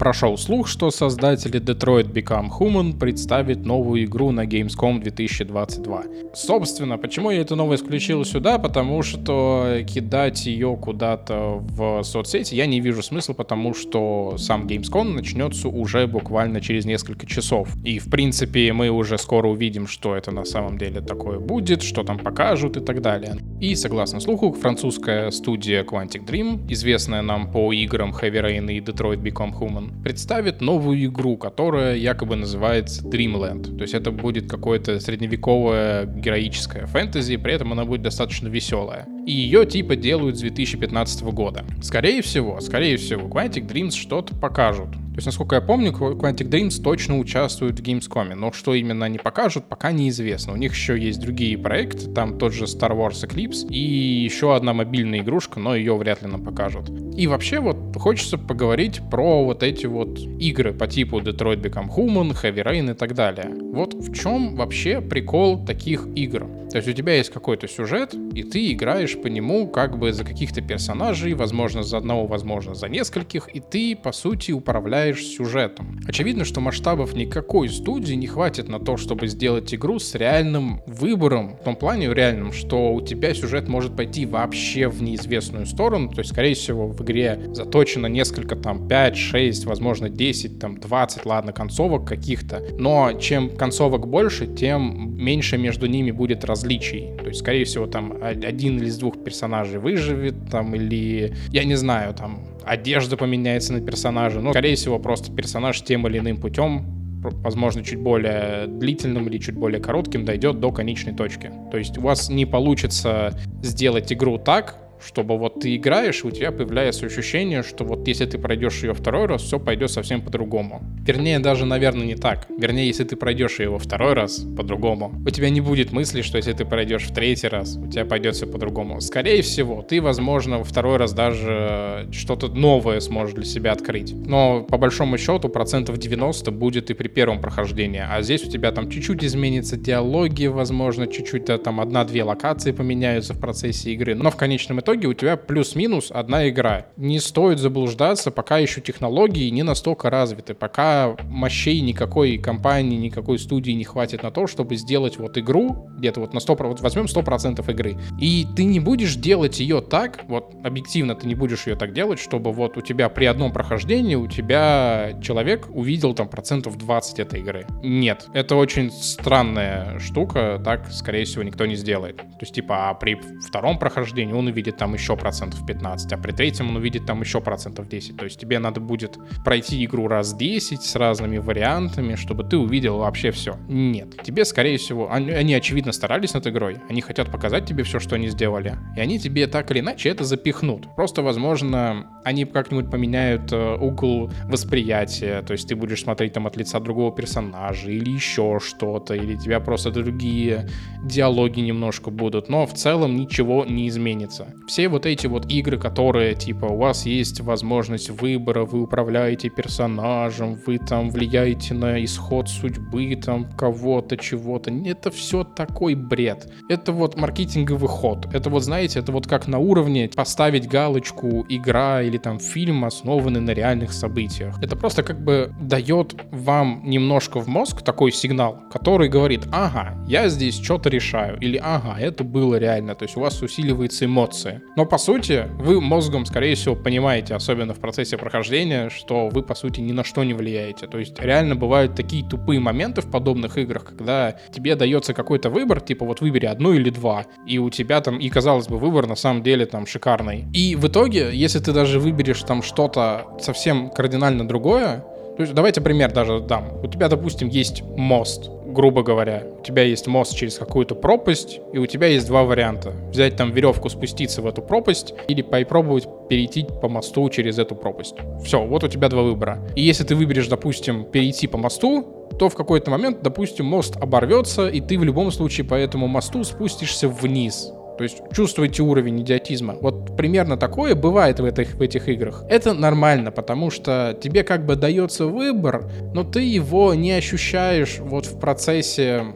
Прошел 0.00 0.38
слух, 0.38 0.66
что 0.66 0.90
создатели 0.90 1.60
Detroit 1.60 2.10
Become 2.10 2.48
Human 2.58 2.98
представят 2.98 3.66
новую 3.66 4.04
игру 4.04 4.30
на 4.30 4.46
Gamescom 4.46 4.98
2022. 4.98 6.04
Собственно, 6.32 6.96
почему 6.96 7.30
я 7.30 7.42
эту 7.42 7.54
новость 7.54 7.84
включил 7.84 8.24
сюда? 8.24 8.58
Потому 8.58 9.02
что 9.02 9.82
кидать 9.86 10.46
ее 10.46 10.78
куда-то 10.80 11.58
в 11.58 12.02
соцсети 12.02 12.54
я 12.54 12.64
не 12.64 12.80
вижу 12.80 13.02
смысла, 13.02 13.34
потому 13.34 13.74
что 13.74 14.36
сам 14.38 14.66
Gamescom 14.66 15.12
начнется 15.12 15.68
уже 15.68 16.06
буквально 16.06 16.62
через 16.62 16.86
несколько 16.86 17.26
часов. 17.26 17.68
И, 17.84 17.98
в 17.98 18.08
принципе, 18.08 18.72
мы 18.72 18.88
уже 18.88 19.18
скоро 19.18 19.48
увидим, 19.48 19.86
что 19.86 20.16
это 20.16 20.30
на 20.30 20.46
самом 20.46 20.78
деле 20.78 21.02
такое 21.02 21.38
будет, 21.38 21.82
что 21.82 22.04
там 22.04 22.18
покажут 22.18 22.78
и 22.78 22.80
так 22.80 23.02
далее. 23.02 23.36
И, 23.60 23.74
согласно 23.74 24.20
слуху, 24.20 24.52
французская 24.52 25.30
студия 25.30 25.84
Quantic 25.84 26.24
Dream, 26.24 26.66
известная 26.70 27.20
нам 27.20 27.52
по 27.52 27.70
играм 27.74 28.12
Heavy 28.12 28.42
Rain 28.42 28.72
и 28.72 28.80
Detroit 28.80 29.20
Become 29.20 29.52
Human, 29.60 29.89
представит 30.02 30.60
новую 30.60 31.04
игру, 31.06 31.36
которая 31.36 31.96
якобы 31.96 32.36
называется 32.36 33.02
Dreamland. 33.06 33.76
То 33.76 33.82
есть 33.82 33.94
это 33.94 34.10
будет 34.10 34.50
какое-то 34.50 34.98
средневековое 35.00 36.06
героическое 36.06 36.86
фэнтези, 36.86 37.36
при 37.36 37.54
этом 37.54 37.72
она 37.72 37.84
будет 37.84 38.02
достаточно 38.02 38.48
веселая. 38.48 39.06
И 39.30 39.32
ее 39.32 39.64
типа 39.64 39.94
делают 39.94 40.38
с 40.38 40.40
2015 40.40 41.22
года. 41.22 41.64
Скорее 41.82 42.20
всего, 42.20 42.58
скорее 42.60 42.96
всего, 42.96 43.28
Quantic 43.28 43.64
Dreams 43.64 43.92
что-то 43.92 44.34
покажут. 44.34 44.90
То 44.90 45.16
есть, 45.16 45.26
насколько 45.26 45.54
я 45.54 45.60
помню, 45.60 45.92
Quantic 45.92 46.48
Dreams 46.48 46.82
точно 46.82 47.16
участвует 47.18 47.78
в 47.78 47.82
Gamescom, 47.82 48.34
но 48.34 48.52
что 48.52 48.74
именно 48.74 49.06
они 49.06 49.18
покажут, 49.18 49.66
пока 49.68 49.92
неизвестно. 49.92 50.54
У 50.54 50.56
них 50.56 50.72
еще 50.72 50.98
есть 50.98 51.20
другие 51.20 51.56
проекты, 51.58 52.10
там 52.10 52.38
тот 52.38 52.52
же 52.54 52.64
Star 52.64 52.90
Wars 52.90 53.24
Eclipse 53.24 53.68
и 53.68 53.78
еще 53.78 54.56
одна 54.56 54.72
мобильная 54.72 55.20
игрушка, 55.20 55.60
но 55.60 55.76
ее 55.76 55.94
вряд 55.96 56.22
ли 56.22 56.28
нам 56.28 56.42
покажут. 56.42 56.90
И 57.16 57.26
вообще 57.26 57.60
вот 57.60 57.76
хочется 57.96 58.38
поговорить 58.38 59.00
про 59.10 59.44
вот 59.44 59.62
эти 59.62 59.86
вот 59.86 60.18
игры 60.18 60.72
по 60.72 60.88
типу 60.88 61.20
Detroit 61.20 61.60
Become 61.60 61.88
Human, 61.94 62.32
Heavy 62.32 62.64
Rain 62.64 62.92
и 62.92 62.94
так 62.94 63.14
далее. 63.14 63.50
Вот 63.72 63.94
в 63.94 64.12
чем 64.14 64.56
вообще 64.56 65.00
прикол 65.00 65.64
таких 65.64 66.08
игр? 66.16 66.46
То 66.70 66.76
есть 66.76 66.88
у 66.88 66.92
тебя 66.92 67.16
есть 67.16 67.30
какой-то 67.30 67.66
сюжет, 67.66 68.14
и 68.32 68.44
ты 68.44 68.72
играешь 68.72 69.19
по 69.20 69.26
нему 69.26 69.66
как 69.66 69.98
бы 69.98 70.12
за 70.12 70.24
каких-то 70.24 70.62
персонажей, 70.62 71.34
возможно, 71.34 71.82
за 71.82 71.98
одного, 71.98 72.26
возможно, 72.26 72.74
за 72.74 72.88
нескольких, 72.88 73.48
и 73.52 73.60
ты, 73.60 73.96
по 73.96 74.12
сути, 74.12 74.52
управляешь 74.52 75.24
сюжетом. 75.24 76.00
Очевидно, 76.06 76.44
что 76.44 76.60
масштабов 76.60 77.14
никакой 77.14 77.68
студии 77.68 78.14
не 78.14 78.26
хватит 78.28 78.68
на 78.68 78.78
то, 78.78 78.96
чтобы 78.96 79.26
сделать 79.26 79.74
игру 79.74 79.98
с 79.98 80.14
реальным 80.14 80.82
выбором, 80.86 81.56
в 81.56 81.64
том 81.64 81.74
плане 81.74 82.12
реальным, 82.14 82.52
что 82.52 82.92
у 82.92 83.00
тебя 83.00 83.34
сюжет 83.34 83.68
может 83.68 83.96
пойти 83.96 84.26
вообще 84.26 84.88
в 84.88 85.02
неизвестную 85.02 85.66
сторону, 85.66 86.08
то 86.10 86.20
есть, 86.20 86.30
скорее 86.30 86.54
всего, 86.54 86.86
в 86.86 87.02
игре 87.02 87.40
заточено 87.52 88.06
несколько, 88.06 88.54
там, 88.54 88.86
5, 88.86 89.16
6, 89.16 89.64
возможно, 89.64 90.08
10, 90.08 90.58
там, 90.60 90.78
20, 90.78 91.26
ладно, 91.26 91.52
концовок 91.52 92.06
каких-то, 92.06 92.62
но 92.78 93.12
чем 93.14 93.50
концовок 93.50 94.06
больше, 94.06 94.46
тем 94.46 95.16
меньше 95.16 95.58
между 95.58 95.86
ними 95.86 96.12
будет 96.12 96.44
раз 96.44 96.60
различий. 96.60 97.16
То 97.18 97.28
есть, 97.28 97.40
скорее 97.40 97.64
всего, 97.64 97.86
там 97.86 98.18
один 98.22 98.82
из 98.82 98.99
двух 99.00 99.22
персонажей 99.24 99.78
выживет, 99.78 100.50
там, 100.50 100.74
или, 100.74 101.34
я 101.50 101.64
не 101.64 101.74
знаю, 101.74 102.14
там, 102.14 102.46
одежда 102.64 103.16
поменяется 103.16 103.72
на 103.72 103.80
персонажа. 103.80 104.40
Ну, 104.40 104.50
скорее 104.50 104.76
всего, 104.76 104.98
просто 104.98 105.32
персонаж 105.32 105.82
тем 105.82 106.06
или 106.06 106.18
иным 106.18 106.36
путем 106.36 107.00
возможно, 107.22 107.84
чуть 107.84 107.98
более 107.98 108.66
длительным 108.66 109.28
или 109.28 109.38
чуть 109.38 109.54
более 109.54 109.80
коротким, 109.80 110.24
дойдет 110.24 110.60
до 110.60 110.72
конечной 110.72 111.14
точки. 111.14 111.52
То 111.70 111.76
есть 111.76 111.98
у 111.98 112.00
вас 112.00 112.30
не 112.30 112.46
получится 112.46 113.38
сделать 113.62 114.12
игру 114.12 114.38
так, 114.38 114.76
чтобы 115.04 115.38
вот 115.38 115.60
ты 115.60 115.76
играешь, 115.76 116.24
и 116.24 116.26
у 116.26 116.30
тебя 116.30 116.52
появляется 116.52 117.06
ощущение, 117.06 117.62
что 117.62 117.84
вот 117.84 118.06
если 118.06 118.26
ты 118.26 118.38
пройдешь 118.38 118.82
ее 118.82 118.94
второй 118.94 119.26
раз, 119.26 119.42
все 119.42 119.58
пойдет 119.58 119.90
совсем 119.90 120.22
по-другому. 120.22 120.82
Вернее, 121.06 121.38
даже, 121.38 121.66
наверное, 121.66 122.06
не 122.06 122.14
так. 122.14 122.46
Вернее, 122.58 122.86
если 122.86 123.04
ты 123.04 123.16
пройдешь 123.16 123.60
его 123.60 123.78
второй 123.78 124.14
раз 124.14 124.44
по-другому, 124.56 125.12
у 125.26 125.30
тебя 125.30 125.50
не 125.50 125.60
будет 125.60 125.92
мысли, 125.92 126.22
что 126.22 126.36
если 126.36 126.52
ты 126.52 126.64
пройдешь 126.64 127.04
в 127.04 127.14
третий 127.14 127.48
раз, 127.48 127.76
у 127.76 127.86
тебя 127.88 128.04
пойдет 128.04 128.34
все 128.34 128.46
по-другому. 128.46 129.00
Скорее 129.00 129.42
всего, 129.42 129.82
ты, 129.82 130.00
возможно, 130.00 130.58
во 130.58 130.64
второй 130.64 130.96
раз 130.96 131.12
даже 131.12 132.08
что-то 132.12 132.48
новое 132.48 133.00
сможешь 133.00 133.34
для 133.34 133.44
себя 133.44 133.72
открыть. 133.72 134.12
Но 134.14 134.62
по 134.62 134.78
большому 134.78 135.18
счету 135.18 135.48
процентов 135.48 135.98
90 135.98 136.50
будет 136.50 136.90
и 136.90 136.94
при 136.94 137.08
первом 137.08 137.40
прохождении. 137.40 138.04
А 138.06 138.22
здесь 138.22 138.44
у 138.44 138.50
тебя 138.50 138.72
там 138.72 138.90
чуть-чуть 138.90 139.24
изменится 139.24 139.76
диалоги, 139.76 140.46
возможно, 140.46 141.06
чуть-чуть 141.06 141.46
там 141.62 141.80
одна-две 141.80 142.24
локации 142.24 142.72
поменяются 142.72 143.34
в 143.34 143.40
процессе 143.40 143.92
игры. 143.92 144.14
Но 144.14 144.30
в 144.30 144.36
конечном 144.36 144.80
итоге 144.80 144.89
итоге 144.90 145.06
у 145.06 145.14
тебя 145.14 145.36
плюс-минус 145.36 146.10
одна 146.10 146.48
игра. 146.48 146.86
Не 146.96 147.20
стоит 147.20 147.60
заблуждаться, 147.60 148.32
пока 148.32 148.58
еще 148.58 148.80
технологии 148.80 149.48
не 149.50 149.62
настолько 149.62 150.10
развиты, 150.10 150.54
пока 150.54 151.16
мощей 151.24 151.80
никакой 151.80 152.38
компании, 152.38 152.96
никакой 152.96 153.38
студии 153.38 153.70
не 153.70 153.84
хватит 153.84 154.24
на 154.24 154.32
то, 154.32 154.48
чтобы 154.48 154.74
сделать 154.74 155.16
вот 155.16 155.38
игру, 155.38 155.88
где-то 155.96 156.20
вот 156.20 156.34
на 156.34 156.38
100%, 156.38 156.66
вот 156.66 156.80
возьмем 156.80 157.04
100% 157.04 157.70
игры, 157.70 157.98
и 158.20 158.44
ты 158.56 158.64
не 158.64 158.80
будешь 158.80 159.14
делать 159.14 159.60
ее 159.60 159.80
так, 159.80 160.24
вот 160.26 160.54
объективно 160.64 161.14
ты 161.14 161.28
не 161.28 161.36
будешь 161.36 161.68
ее 161.68 161.76
так 161.76 161.92
делать, 161.92 162.18
чтобы 162.18 162.52
вот 162.52 162.76
у 162.76 162.80
тебя 162.80 163.08
при 163.08 163.26
одном 163.26 163.52
прохождении 163.52 164.16
у 164.16 164.26
тебя 164.26 165.16
человек 165.22 165.68
увидел 165.70 166.14
там 166.14 166.28
процентов 166.28 166.76
20 166.78 167.20
этой 167.20 167.40
игры. 167.40 167.64
Нет, 167.84 168.26
это 168.34 168.56
очень 168.56 168.90
странная 168.90 170.00
штука, 170.00 170.60
так, 170.64 170.90
скорее 170.90 171.24
всего, 171.26 171.44
никто 171.44 171.64
не 171.66 171.76
сделает. 171.76 172.16
То 172.16 172.40
есть, 172.40 172.54
типа, 172.54 172.90
а 172.90 172.94
при 172.94 173.20
втором 173.46 173.78
прохождении 173.78 174.32
он 174.32 174.48
увидит 174.48 174.79
там 174.80 174.94
еще 174.94 175.14
процентов 175.14 175.66
15, 175.66 176.10
а 176.14 176.16
при 176.16 176.32
третьем 176.32 176.70
он 176.70 176.76
увидит 176.76 177.04
там 177.04 177.20
еще 177.20 177.42
процентов 177.42 177.86
10. 177.86 178.16
То 178.16 178.24
есть 178.24 178.40
тебе 178.40 178.58
надо 178.58 178.80
будет 178.80 179.18
пройти 179.44 179.84
игру 179.84 180.08
раз 180.08 180.32
10 180.32 180.80
с 180.80 180.96
разными 180.96 181.36
вариантами, 181.36 182.14
чтобы 182.14 182.44
ты 182.44 182.56
увидел 182.56 182.96
вообще 182.96 183.30
все. 183.30 183.58
Нет. 183.68 184.22
Тебе, 184.22 184.46
скорее 184.46 184.78
всего, 184.78 185.12
они, 185.12 185.32
они 185.32 185.52
очевидно 185.52 185.92
старались 185.92 186.32
над 186.32 186.46
игрой, 186.46 186.78
они 186.88 187.02
хотят 187.02 187.30
показать 187.30 187.66
тебе 187.66 187.84
все, 187.84 187.98
что 188.00 188.14
они 188.14 188.28
сделали, 188.28 188.78
и 188.96 189.00
они 189.00 189.18
тебе 189.18 189.46
так 189.48 189.70
или 189.70 189.80
иначе 189.80 190.08
это 190.08 190.24
запихнут. 190.24 190.86
Просто, 190.96 191.20
возможно, 191.20 192.06
они 192.24 192.44
как-нибудь 192.44 192.90
поменяют 192.90 193.52
э, 193.52 193.76
угол 193.76 194.30
восприятия, 194.44 195.42
то 195.42 195.52
есть 195.52 195.68
ты 195.68 195.76
будешь 195.76 196.02
смотреть 196.02 196.32
там 196.32 196.46
от 196.46 196.56
лица 196.56 196.80
другого 196.80 197.14
персонажа 197.14 197.90
или 197.90 198.10
еще 198.10 198.58
что-то, 198.60 199.14
или 199.14 199.36
тебя 199.36 199.60
просто 199.60 199.90
другие 199.90 200.68
диалоги 201.04 201.60
немножко 201.60 202.10
будут, 202.10 202.48
но 202.48 202.66
в 202.66 202.74
целом 202.74 203.16
ничего 203.16 203.64
не 203.64 203.88
изменится 203.88 204.54
все 204.70 204.88
вот 204.88 205.04
эти 205.04 205.26
вот 205.26 205.50
игры, 205.50 205.78
которые, 205.78 206.36
типа, 206.36 206.66
у 206.66 206.76
вас 206.76 207.04
есть 207.04 207.40
возможность 207.40 208.08
выбора, 208.08 208.64
вы 208.64 208.82
управляете 208.82 209.48
персонажем, 209.48 210.58
вы 210.64 210.78
там 210.78 211.10
влияете 211.10 211.74
на 211.74 212.02
исход 212.04 212.48
судьбы, 212.48 213.16
там, 213.16 213.50
кого-то, 213.50 214.16
чего-то, 214.16 214.70
это 214.70 215.10
все 215.10 215.42
такой 215.42 215.96
бред. 215.96 216.52
Это 216.68 216.92
вот 216.92 217.16
маркетинговый 217.16 217.88
ход. 217.88 218.28
Это 218.32 218.48
вот, 218.48 218.62
знаете, 218.62 219.00
это 219.00 219.10
вот 219.10 219.26
как 219.26 219.48
на 219.48 219.58
уровне 219.58 220.08
поставить 220.14 220.68
галочку 220.68 221.44
игра 221.48 222.02
или 222.10 222.18
там 222.18 222.38
фильм, 222.38 222.84
основанный 222.84 223.40
на 223.40 223.52
реальных 223.52 223.92
событиях. 223.92 224.60
Это 224.62 224.76
просто 224.76 225.02
как 225.02 225.22
бы 225.24 225.52
дает 225.60 226.14
вам 226.30 226.82
немножко 226.84 227.40
в 227.40 227.48
мозг 227.48 227.82
такой 227.82 228.12
сигнал, 228.12 228.64
который 228.70 229.08
говорит, 229.08 229.46
ага, 229.52 229.96
я 230.06 230.28
здесь 230.28 230.60
что-то 230.60 230.90
решаю, 230.90 231.38
или 231.38 231.56
ага, 231.62 231.96
это 231.98 232.24
было 232.24 232.56
реально, 232.56 232.94
то 232.94 233.04
есть 233.04 233.16
у 233.16 233.20
вас 233.20 233.40
усиливается 233.42 234.04
эмоции. 234.04 234.60
Но 234.76 234.84
по 234.84 234.98
сути, 234.98 235.46
вы 235.58 235.80
мозгом, 235.80 236.26
скорее 236.26 236.56
всего, 236.56 236.74
понимаете, 236.74 237.34
особенно 237.34 237.74
в 237.74 237.78
процессе 237.78 238.18
прохождения, 238.18 238.90
что 238.90 239.28
вы 239.28 239.42
по 239.42 239.54
сути 239.54 239.80
ни 239.80 239.92
на 239.92 240.02
что 240.04 240.24
не 240.24 240.34
влияете. 240.34 240.86
То 240.88 240.98
есть 240.98 241.20
реально 241.20 241.54
бывают 241.54 241.94
такие 241.94 242.28
тупые 242.28 242.58
моменты 242.58 243.02
в 243.02 243.10
подобных 243.10 243.56
играх, 243.56 243.84
когда 243.84 244.36
тебе 244.52 244.74
дается 244.74 245.14
какой-то 245.14 245.50
выбор, 245.50 245.80
типа 245.80 246.04
вот 246.04 246.20
выбери 246.20 246.46
одну 246.46 246.72
или 246.72 246.90
два, 246.90 247.26
и 247.46 247.58
у 247.58 247.70
тебя 247.70 248.00
там, 248.00 248.18
и 248.18 248.28
казалось 248.28 248.66
бы, 248.66 248.78
выбор 248.78 249.06
на 249.06 249.16
самом 249.16 249.42
деле 249.42 249.66
там 249.66 249.86
шикарный. 249.86 250.46
И 250.52 250.74
в 250.74 250.88
итоге, 250.88 251.30
если 251.32 251.60
ты 251.60 251.72
даже 251.72 251.99
выберешь 252.00 252.42
там 252.42 252.62
что-то 252.62 253.26
совсем 253.38 253.90
кардинально 253.90 254.46
другое, 254.46 255.04
то 255.40 255.42
есть 255.42 255.54
давайте 255.54 255.80
пример 255.80 256.12
даже 256.12 256.40
дам. 256.40 256.80
У 256.82 256.86
тебя, 256.86 257.08
допустим, 257.08 257.48
есть 257.48 257.82
мост, 257.82 258.50
грубо 258.66 259.02
говоря. 259.02 259.44
У 259.58 259.62
тебя 259.62 259.84
есть 259.84 260.06
мост 260.06 260.36
через 260.36 260.58
какую-то 260.58 260.94
пропасть, 260.94 261.60
и 261.72 261.78
у 261.78 261.86
тебя 261.86 262.08
есть 262.08 262.26
два 262.26 262.44
варианта. 262.44 262.92
Взять 263.10 263.36
там 263.36 263.50
веревку, 263.52 263.88
спуститься 263.88 264.42
в 264.42 264.46
эту 264.46 264.60
пропасть, 264.60 265.14
или 265.28 265.40
попробовать 265.40 266.06
перейти 266.28 266.66
по 266.82 266.90
мосту 266.90 267.26
через 267.30 267.58
эту 267.58 267.74
пропасть. 267.74 268.16
Все, 268.44 268.62
вот 268.62 268.84
у 268.84 268.88
тебя 268.88 269.08
два 269.08 269.22
выбора. 269.22 269.60
И 269.76 269.82
если 269.82 270.04
ты 270.04 270.14
выберешь, 270.14 270.48
допустим, 270.48 271.04
перейти 271.04 271.46
по 271.46 271.56
мосту, 271.56 272.28
то 272.38 272.48
в 272.48 272.54
какой-то 272.54 272.90
момент, 272.90 273.22
допустим, 273.22 273.66
мост 273.66 273.96
оборвется, 273.96 274.68
и 274.68 274.80
ты 274.80 274.98
в 274.98 275.04
любом 275.04 275.30
случае 275.30 275.66
по 275.66 275.74
этому 275.74 276.06
мосту 276.06 276.44
спустишься 276.44 277.08
вниз. 277.08 277.72
То 278.00 278.04
есть 278.04 278.22
чувствуете 278.32 278.82
уровень 278.82 279.20
идиотизма. 279.20 279.76
Вот 279.78 280.16
примерно 280.16 280.56
такое 280.56 280.94
бывает 280.94 281.38
в 281.38 281.44
этих, 281.44 281.74
в 281.74 281.82
этих 281.82 282.08
играх. 282.08 282.44
Это 282.48 282.72
нормально, 282.72 283.30
потому 283.30 283.68
что 283.68 284.16
тебе 284.18 284.42
как 284.42 284.64
бы 284.64 284.74
дается 284.74 285.26
выбор, 285.26 285.84
но 286.14 286.24
ты 286.24 286.40
его 286.40 286.94
не 286.94 287.12
ощущаешь 287.12 287.98
вот 287.98 288.24
в 288.24 288.40
процессе 288.40 289.34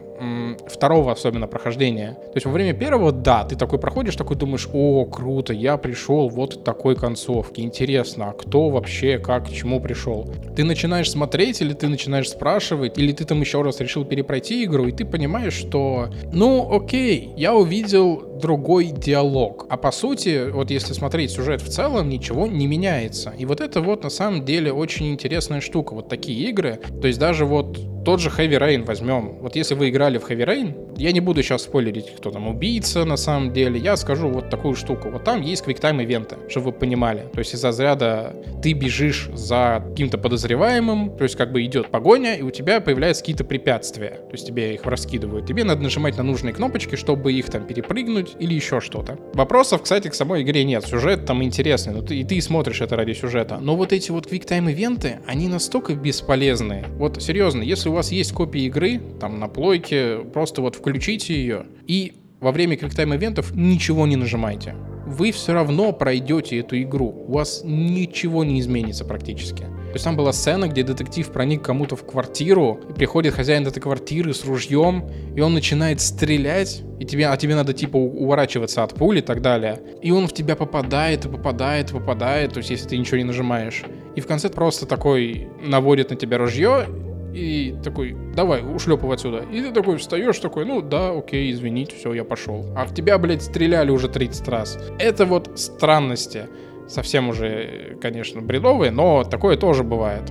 второго 0.67 1.11
особенно 1.11 1.47
прохождения. 1.47 2.13
То 2.13 2.31
есть 2.35 2.45
во 2.45 2.51
время 2.51 2.73
первого, 2.73 3.11
да, 3.11 3.43
ты 3.43 3.55
такой 3.55 3.79
проходишь, 3.79 4.15
такой 4.15 4.37
думаешь, 4.37 4.67
о, 4.73 5.05
круто, 5.05 5.53
я 5.53 5.77
пришел 5.77 6.29
вот 6.29 6.63
такой 6.63 6.95
концовке, 6.95 7.61
интересно, 7.61 8.29
а 8.29 8.33
кто 8.33 8.69
вообще, 8.69 9.17
как, 9.17 9.47
к 9.47 9.51
чему 9.51 9.79
пришел. 9.79 10.29
Ты 10.55 10.63
начинаешь 10.63 11.11
смотреть, 11.11 11.61
или 11.61 11.73
ты 11.73 11.87
начинаешь 11.87 12.29
спрашивать, 12.29 12.97
или 12.97 13.11
ты 13.11 13.25
там 13.25 13.41
еще 13.41 13.61
раз 13.61 13.79
решил 13.79 14.05
перепройти 14.05 14.63
игру, 14.65 14.87
и 14.87 14.91
ты 14.91 15.05
понимаешь, 15.05 15.53
что, 15.53 16.09
ну, 16.33 16.75
окей, 16.75 17.33
я 17.37 17.53
увидел 17.55 18.35
другой 18.39 18.87
диалог. 18.87 19.65
А 19.69 19.77
по 19.77 19.91
сути, 19.91 20.49
вот 20.51 20.71
если 20.71 20.93
смотреть 20.93 21.31
сюжет 21.31 21.61
в 21.61 21.69
целом, 21.69 22.09
ничего 22.09 22.47
не 22.47 22.67
меняется. 22.67 23.33
И 23.37 23.45
вот 23.45 23.61
это 23.61 23.81
вот 23.81 24.03
на 24.03 24.09
самом 24.09 24.45
деле 24.45 24.71
очень 24.71 25.11
интересная 25.11 25.61
штука. 25.61 25.93
Вот 25.93 26.09
такие 26.09 26.49
игры. 26.49 26.79
То 27.01 27.07
есть 27.07 27.19
даже 27.19 27.45
вот 27.45 27.77
тот 28.05 28.21
же 28.21 28.29
Heavy 28.29 28.59
Rain 28.59 28.85
возьмем. 28.85 29.39
Вот 29.41 29.55
если 29.55 29.73
вы 29.73 29.89
играли 29.89 30.19
в 30.19 30.29
Heavy 30.29 30.45
Rain, 30.45 30.95
я 30.97 31.11
не 31.11 31.19
буду 31.19 31.41
сейчас 31.41 31.63
спойлерить, 31.63 32.15
кто 32.15 32.29
там 32.31 32.47
убийца 32.47 33.03
на 33.03 33.17
самом 33.17 33.51
деле, 33.51 33.79
я 33.79 33.97
скажу 33.97 34.29
вот 34.29 34.49
такую 34.49 34.75
штуку. 34.75 35.09
Вот 35.09 35.23
там 35.23 35.41
есть 35.41 35.63
квиктайм 35.63 35.99
ивенты, 35.99 36.37
чтобы 36.47 36.67
вы 36.67 36.71
понимали. 36.73 37.27
То 37.33 37.39
есть 37.39 37.53
из-за 37.55 37.71
заряда 37.71 38.35
ты 38.61 38.73
бежишь 38.73 39.29
за 39.33 39.83
каким-то 39.89 40.17
подозреваемым, 40.17 41.17
то 41.17 41.23
есть 41.23 41.35
как 41.35 41.51
бы 41.51 41.63
идет 41.65 41.89
погоня, 41.89 42.35
и 42.35 42.43
у 42.43 42.51
тебя 42.51 42.79
появляются 42.79 43.23
какие-то 43.23 43.43
препятствия. 43.43 44.19
То 44.27 44.33
есть 44.33 44.45
тебе 44.45 44.75
их 44.75 44.83
раскидывают. 44.85 45.47
Тебе 45.47 45.63
надо 45.63 45.81
нажимать 45.81 46.17
на 46.17 46.23
нужные 46.23 46.53
кнопочки, 46.53 46.95
чтобы 46.95 47.33
их 47.33 47.49
там 47.49 47.65
перепрыгнуть 47.65 48.35
или 48.39 48.53
еще 48.53 48.79
что-то. 48.81 49.17
Вопросов, 49.33 49.81
кстати, 49.81 50.09
к 50.09 50.13
самой 50.13 50.43
игре 50.43 50.63
нет. 50.63 50.85
Сюжет 50.85 51.25
там 51.25 51.43
интересный, 51.43 51.93
но 51.93 52.03
ты, 52.03 52.17
и 52.17 52.23
ты 52.23 52.39
смотришь 52.39 52.81
это 52.81 52.95
ради 52.95 53.13
сюжета. 53.13 53.57
Но 53.59 53.75
вот 53.75 53.91
эти 53.91 54.11
вот 54.11 54.27
квиктайм 54.27 54.69
ивенты, 54.69 55.19
они 55.25 55.47
настолько 55.47 55.95
бесполезные. 55.95 56.85
Вот 56.97 57.21
серьезно, 57.21 57.63
если 57.63 57.89
вас 57.95 58.11
есть 58.11 58.31
копия 58.33 58.65
игры, 58.65 59.01
там 59.19 59.39
на 59.39 59.47
плойке, 59.47 60.19
просто 60.19 60.61
вот 60.61 60.75
включите 60.75 61.33
ее 61.33 61.65
и 61.87 62.13
во 62.39 62.51
время 62.51 62.75
квиктайм-ивентов 62.77 63.55
ничего 63.55 64.05
не 64.05 64.15
нажимайте. 64.15 64.75
Вы 65.07 65.31
все 65.31 65.53
равно 65.53 65.91
пройдете 65.93 66.59
эту 66.59 66.81
игру. 66.81 67.25
У 67.27 67.33
вас 67.33 67.61
ничего 67.63 68.43
не 68.43 68.59
изменится 68.59 69.05
практически. 69.05 69.61
То 69.61 69.93
есть 69.93 70.03
там 70.03 70.17
была 70.17 70.33
сцена, 70.33 70.67
где 70.67 70.83
детектив 70.83 71.27
проник 71.31 71.63
кому-то 71.63 71.95
в 71.95 72.05
квартиру, 72.05 72.81
и 72.89 72.93
приходит 72.93 73.33
хозяин 73.33 73.65
этой 73.65 73.79
квартиры 73.79 74.33
с 74.33 74.43
ружьем, 74.43 75.09
и 75.35 75.41
он 75.41 75.53
начинает 75.53 76.01
стрелять, 76.01 76.83
и 76.99 77.05
тебе, 77.05 77.29
а 77.29 77.37
тебе 77.37 77.55
надо 77.55 77.73
типа 77.73 77.95
уворачиваться 77.95 78.83
от 78.83 78.93
пули 78.93 79.19
и 79.19 79.21
так 79.21 79.41
далее. 79.41 79.79
И 80.01 80.11
он 80.11 80.27
в 80.27 80.33
тебя 80.33 80.55
попадает, 80.55 81.25
и 81.25 81.29
попадает, 81.29 81.91
и 81.91 81.93
попадает, 81.93 82.53
то 82.53 82.57
есть 82.57 82.71
если 82.71 82.89
ты 82.89 82.97
ничего 82.97 83.17
не 83.17 83.23
нажимаешь. 83.23 83.83
И 84.15 84.21
в 84.21 84.27
конце 84.27 84.49
просто 84.49 84.85
такой 84.85 85.47
наводит 85.61 86.09
на 86.09 86.15
тебя 86.15 86.39
ружье, 86.39 86.87
и 87.35 87.75
такой, 87.83 88.15
давай, 88.33 88.63
ушлепывай 88.63 89.15
отсюда. 89.15 89.43
И 89.51 89.61
ты 89.61 89.71
такой 89.71 89.97
встаешь, 89.97 90.39
такой, 90.39 90.65
ну 90.65 90.81
да, 90.81 91.11
окей, 91.11 91.51
извините, 91.51 91.95
все, 91.97 92.13
я 92.13 92.23
пошел. 92.23 92.65
А 92.75 92.85
в 92.85 92.93
тебя, 92.93 93.17
блядь, 93.17 93.43
стреляли 93.43 93.91
уже 93.91 94.07
30 94.07 94.47
раз. 94.47 94.79
Это 94.99 95.25
вот 95.25 95.51
странности. 95.55 96.47
Совсем 96.87 97.29
уже, 97.29 97.97
конечно, 98.01 98.41
бредовые, 98.41 98.91
но 98.91 99.23
такое 99.23 99.57
тоже 99.57 99.83
бывает. 99.83 100.23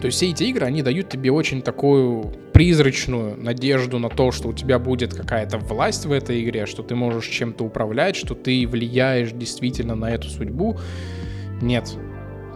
То 0.00 0.06
есть 0.06 0.18
все 0.18 0.30
эти 0.30 0.44
игры, 0.44 0.66
они 0.66 0.82
дают 0.82 1.08
тебе 1.08 1.32
очень 1.32 1.62
такую 1.62 2.32
призрачную 2.52 3.36
надежду 3.36 3.98
на 3.98 4.08
то, 4.08 4.30
что 4.30 4.48
у 4.48 4.52
тебя 4.52 4.78
будет 4.78 5.14
какая-то 5.14 5.58
власть 5.58 6.06
в 6.06 6.12
этой 6.12 6.44
игре, 6.44 6.66
что 6.66 6.82
ты 6.82 6.94
можешь 6.94 7.26
чем-то 7.26 7.64
управлять, 7.64 8.14
что 8.14 8.34
ты 8.34 8.66
влияешь 8.68 9.32
действительно 9.32 9.94
на 9.94 10.10
эту 10.10 10.28
судьбу. 10.28 10.78
Нет, 11.60 11.96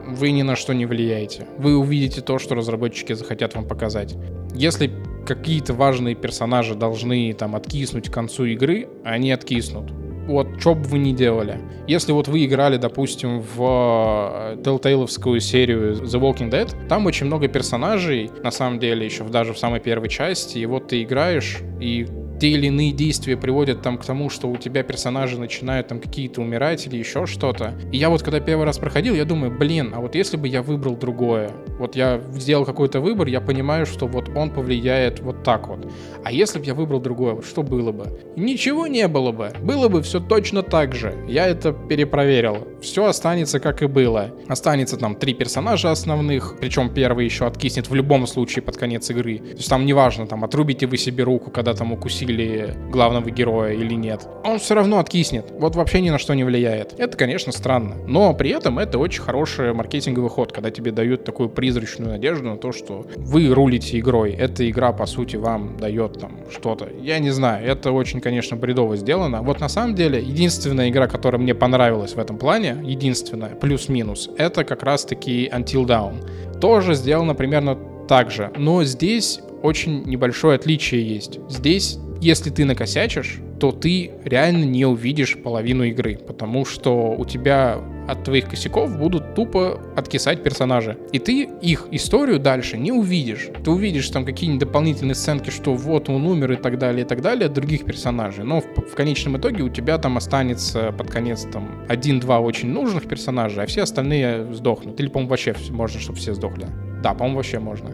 вы 0.06 0.30
ни 0.30 0.42
на 0.42 0.56
что 0.56 0.72
не 0.72 0.86
влияете. 0.86 1.46
Вы 1.58 1.76
увидите 1.76 2.20
то, 2.20 2.38
что 2.38 2.54
разработчики 2.54 3.12
захотят 3.12 3.54
вам 3.54 3.66
показать. 3.66 4.16
Если 4.54 4.90
какие-то 5.26 5.74
важные 5.74 6.14
персонажи 6.14 6.74
должны 6.74 7.32
там 7.32 7.56
откиснуть 7.56 8.08
к 8.08 8.12
концу 8.12 8.44
игры, 8.44 8.88
они 9.04 9.32
откиснут. 9.32 9.92
Вот, 10.26 10.60
что 10.60 10.74
бы 10.74 10.82
вы 10.82 10.98
ни 10.98 11.12
делали. 11.12 11.60
Если 11.86 12.10
вот 12.10 12.26
вы 12.26 12.44
играли, 12.44 12.78
допустим, 12.78 13.40
в 13.40 14.56
э, 14.56 14.56
Telltale 14.56 15.40
серию 15.40 15.94
The 15.94 16.20
Walking 16.20 16.50
Dead, 16.50 16.88
там 16.88 17.06
очень 17.06 17.26
много 17.26 17.46
персонажей, 17.46 18.30
на 18.42 18.50
самом 18.50 18.80
деле, 18.80 19.04
еще 19.04 19.22
даже 19.24 19.52
в 19.52 19.58
самой 19.58 19.78
первой 19.78 20.08
части, 20.08 20.58
и 20.58 20.66
вот 20.66 20.88
ты 20.88 21.02
играешь, 21.02 21.58
и 21.80 22.08
те 22.38 22.48
или 22.48 22.66
иные 22.66 22.92
действия 22.92 23.36
приводят 23.36 23.82
там 23.82 23.98
к 23.98 24.04
тому, 24.04 24.30
что 24.30 24.48
у 24.48 24.56
тебя 24.56 24.82
персонажи 24.82 25.38
начинают 25.38 25.88
там 25.88 26.00
какие-то 26.00 26.40
умирать 26.40 26.86
или 26.86 26.96
еще 26.96 27.26
что-то. 27.26 27.74
И 27.92 27.96
я 27.96 28.10
вот 28.10 28.22
когда 28.22 28.40
первый 28.40 28.64
раз 28.64 28.78
проходил, 28.78 29.14
я 29.14 29.24
думаю, 29.24 29.56
блин, 29.56 29.92
а 29.94 30.00
вот 30.00 30.14
если 30.14 30.36
бы 30.36 30.48
я 30.48 30.62
выбрал 30.62 30.96
другое, 30.96 31.50
вот 31.78 31.96
я 31.96 32.20
сделал 32.32 32.64
какой-то 32.64 33.00
выбор, 33.00 33.28
я 33.28 33.40
понимаю, 33.40 33.86
что 33.86 34.06
вот 34.06 34.30
он 34.34 34.50
повлияет 34.50 35.20
вот 35.20 35.42
так 35.42 35.68
вот. 35.68 35.90
А 36.24 36.32
если 36.32 36.58
бы 36.58 36.64
я 36.64 36.74
выбрал 36.74 37.00
другое, 37.00 37.34
вот 37.34 37.46
что 37.46 37.62
было 37.62 37.92
бы? 37.92 38.18
Ничего 38.36 38.86
не 38.86 39.08
было 39.08 39.32
бы. 39.32 39.52
Было 39.62 39.88
бы 39.88 40.02
все 40.02 40.20
точно 40.20 40.62
так 40.62 40.94
же. 40.94 41.14
Я 41.28 41.46
это 41.46 41.72
перепроверил. 41.72 42.66
Все 42.80 43.06
останется 43.06 43.60
как 43.60 43.82
и 43.82 43.86
было. 43.86 44.30
Останется 44.48 44.96
там 44.96 45.16
три 45.16 45.34
персонажа 45.34 45.90
основных, 45.90 46.56
причем 46.60 46.92
первый 46.92 47.24
еще 47.24 47.46
откиснет 47.46 47.88
в 47.88 47.94
любом 47.94 48.26
случае 48.26 48.62
под 48.62 48.76
конец 48.76 49.10
игры. 49.10 49.38
То 49.38 49.56
есть 49.56 49.68
там 49.68 49.86
неважно, 49.86 50.26
там 50.26 50.44
отрубите 50.44 50.86
вы 50.86 50.96
себе 50.96 51.24
руку, 51.24 51.50
когда 51.50 51.74
там 51.74 51.92
укусили 51.92 52.25
или 52.32 52.74
главного 52.90 53.30
героя 53.30 53.72
или 53.72 53.94
нет, 53.94 54.26
он 54.44 54.58
все 54.58 54.74
равно 54.74 54.98
откиснет. 54.98 55.46
Вот 55.58 55.76
вообще 55.76 56.00
ни 56.00 56.10
на 56.10 56.18
что 56.18 56.34
не 56.34 56.44
влияет. 56.44 56.94
Это, 56.98 57.16
конечно, 57.16 57.52
странно. 57.52 57.96
Но 58.06 58.34
при 58.34 58.50
этом 58.50 58.78
это 58.78 58.98
очень 58.98 59.22
хороший 59.22 59.72
маркетинговый 59.72 60.30
ход, 60.30 60.52
когда 60.52 60.70
тебе 60.70 60.92
дают 60.92 61.24
такую 61.24 61.48
призрачную 61.48 62.12
надежду 62.12 62.44
на 62.44 62.56
то, 62.56 62.72
что 62.72 63.06
вы 63.16 63.48
рулите 63.48 63.98
игрой. 63.98 64.32
Эта 64.32 64.68
игра, 64.68 64.92
по 64.92 65.06
сути, 65.06 65.36
вам 65.36 65.76
дает 65.78 66.18
там 66.20 66.32
что-то. 66.50 66.88
Я 67.00 67.18
не 67.18 67.30
знаю, 67.30 67.66
это 67.66 67.92
очень, 67.92 68.20
конечно, 68.20 68.56
бредово 68.56 68.96
сделано. 68.96 69.42
Вот 69.42 69.60
на 69.60 69.68
самом 69.68 69.94
деле, 69.94 70.20
единственная 70.20 70.90
игра, 70.90 71.06
которая 71.06 71.40
мне 71.40 71.54
понравилась 71.54 72.14
в 72.14 72.18
этом 72.18 72.38
плане, 72.38 72.76
единственная, 72.84 73.50
плюс-минус, 73.50 74.30
это 74.36 74.64
как 74.64 74.82
раз-таки 74.82 75.50
Until 75.52 75.86
Dawn. 75.86 76.60
Тоже 76.60 76.94
сделано 76.94 77.34
примерно 77.34 77.78
так 78.08 78.30
же. 78.30 78.50
Но 78.56 78.84
здесь 78.84 79.40
очень 79.62 80.04
небольшое 80.04 80.56
отличие 80.56 81.06
есть. 81.06 81.40
Здесь 81.48 81.98
если 82.26 82.50
ты 82.50 82.64
накосячишь, 82.64 83.38
то 83.60 83.70
ты 83.70 84.10
реально 84.24 84.64
не 84.64 84.84
увидишь 84.84 85.38
половину 85.38 85.84
игры, 85.84 86.18
потому 86.18 86.64
что 86.64 87.14
у 87.16 87.24
тебя 87.24 87.78
от 88.08 88.24
твоих 88.24 88.48
косяков 88.48 88.98
будут 88.98 89.34
тупо 89.34 89.80
откисать 89.96 90.42
персонажи. 90.42 90.98
И 91.12 91.18
ты 91.18 91.48
их 91.62 91.86
историю 91.92 92.40
дальше 92.40 92.78
не 92.78 92.90
увидишь. 92.90 93.48
Ты 93.64 93.70
увидишь 93.70 94.08
там 94.10 94.24
какие-нибудь 94.24 94.66
дополнительные 94.66 95.14
сценки, 95.14 95.50
что 95.50 95.74
вот 95.74 96.08
он 96.08 96.26
умер 96.26 96.52
и 96.52 96.56
так 96.56 96.78
далее, 96.78 97.04
и 97.04 97.08
так 97.08 97.22
далее 97.22 97.46
от 97.46 97.52
других 97.52 97.84
персонажей. 97.84 98.44
Но 98.44 98.60
в, 98.60 98.64
в 98.64 98.94
конечном 98.94 99.36
итоге 99.36 99.62
у 99.62 99.68
тебя 99.68 99.98
там 99.98 100.16
останется 100.16 100.92
под 100.92 101.08
конец 101.08 101.46
там 101.52 101.84
один-два 101.88 102.40
очень 102.40 102.70
нужных 102.70 103.08
персонажа, 103.08 103.62
а 103.62 103.66
все 103.66 103.82
остальные 103.82 104.52
сдохнут. 104.52 104.98
Или, 104.98 105.08
по-моему, 105.08 105.30
вообще 105.30 105.54
можно, 105.70 106.00
чтобы 106.00 106.18
все 106.18 106.34
сдохли. 106.34 106.66
Да, 107.02 107.14
по-моему, 107.14 107.36
вообще 107.36 107.60
можно. 107.60 107.92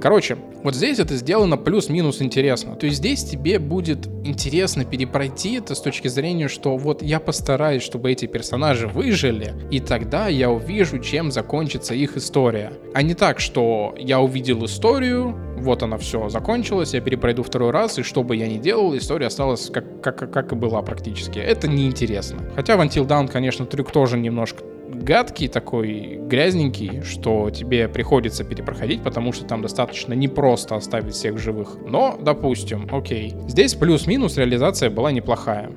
Короче, 0.00 0.38
вот 0.62 0.74
здесь 0.74 0.98
это 0.98 1.14
сделано 1.16 1.56
плюс-минус 1.56 2.22
интересно. 2.22 2.74
То 2.76 2.86
есть 2.86 2.98
здесь 2.98 3.24
тебе 3.24 3.58
будет 3.58 4.06
интересно 4.24 4.84
перепройти 4.84 5.54
это 5.56 5.74
с 5.74 5.80
точки 5.80 6.08
зрения, 6.08 6.48
что 6.48 6.76
вот 6.76 7.02
я 7.02 7.20
постараюсь, 7.20 7.82
чтобы 7.82 8.10
эти 8.10 8.26
персонажи 8.26 8.86
выжили, 8.86 9.52
и 9.70 9.80
тогда 9.80 10.28
я 10.28 10.50
увижу, 10.50 10.98
чем 10.98 11.30
закончится 11.30 11.94
их 11.94 12.16
история. 12.16 12.72
А 12.94 13.02
не 13.02 13.14
так, 13.14 13.40
что 13.40 13.94
я 13.98 14.20
увидел 14.20 14.64
историю, 14.64 15.36
вот 15.58 15.82
она 15.82 15.98
все 15.98 16.28
закончилась, 16.28 16.94
я 16.94 17.00
перепройду 17.00 17.42
второй 17.42 17.70
раз, 17.70 17.98
и 17.98 18.02
что 18.02 18.22
бы 18.22 18.36
я 18.36 18.48
ни 18.48 18.58
делал, 18.58 18.96
история 18.96 19.26
осталась 19.26 19.70
как, 19.70 20.00
как, 20.00 20.32
как 20.32 20.52
и 20.52 20.54
была 20.54 20.80
практически. 20.82 21.38
Это 21.38 21.68
неинтересно. 21.68 22.38
Хотя 22.56 22.76
в 22.76 22.80
Until 22.80 23.06
Dawn, 23.06 23.28
конечно, 23.28 23.66
трюк 23.66 23.92
тоже 23.92 24.18
немножко 24.18 24.64
гадкий 25.02 25.48
такой, 25.48 26.18
грязненький, 26.22 27.02
что 27.02 27.50
тебе 27.50 27.88
приходится 27.88 28.44
перепроходить, 28.44 29.02
потому 29.02 29.32
что 29.32 29.44
там 29.44 29.62
достаточно 29.62 30.12
непросто 30.12 30.76
оставить 30.76 31.14
всех 31.14 31.38
живых. 31.38 31.76
Но, 31.86 32.18
допустим, 32.20 32.88
окей. 32.92 33.34
Здесь 33.48 33.74
плюс-минус 33.74 34.36
реализация 34.36 34.90
была 34.90 35.12
неплохая. 35.12 35.70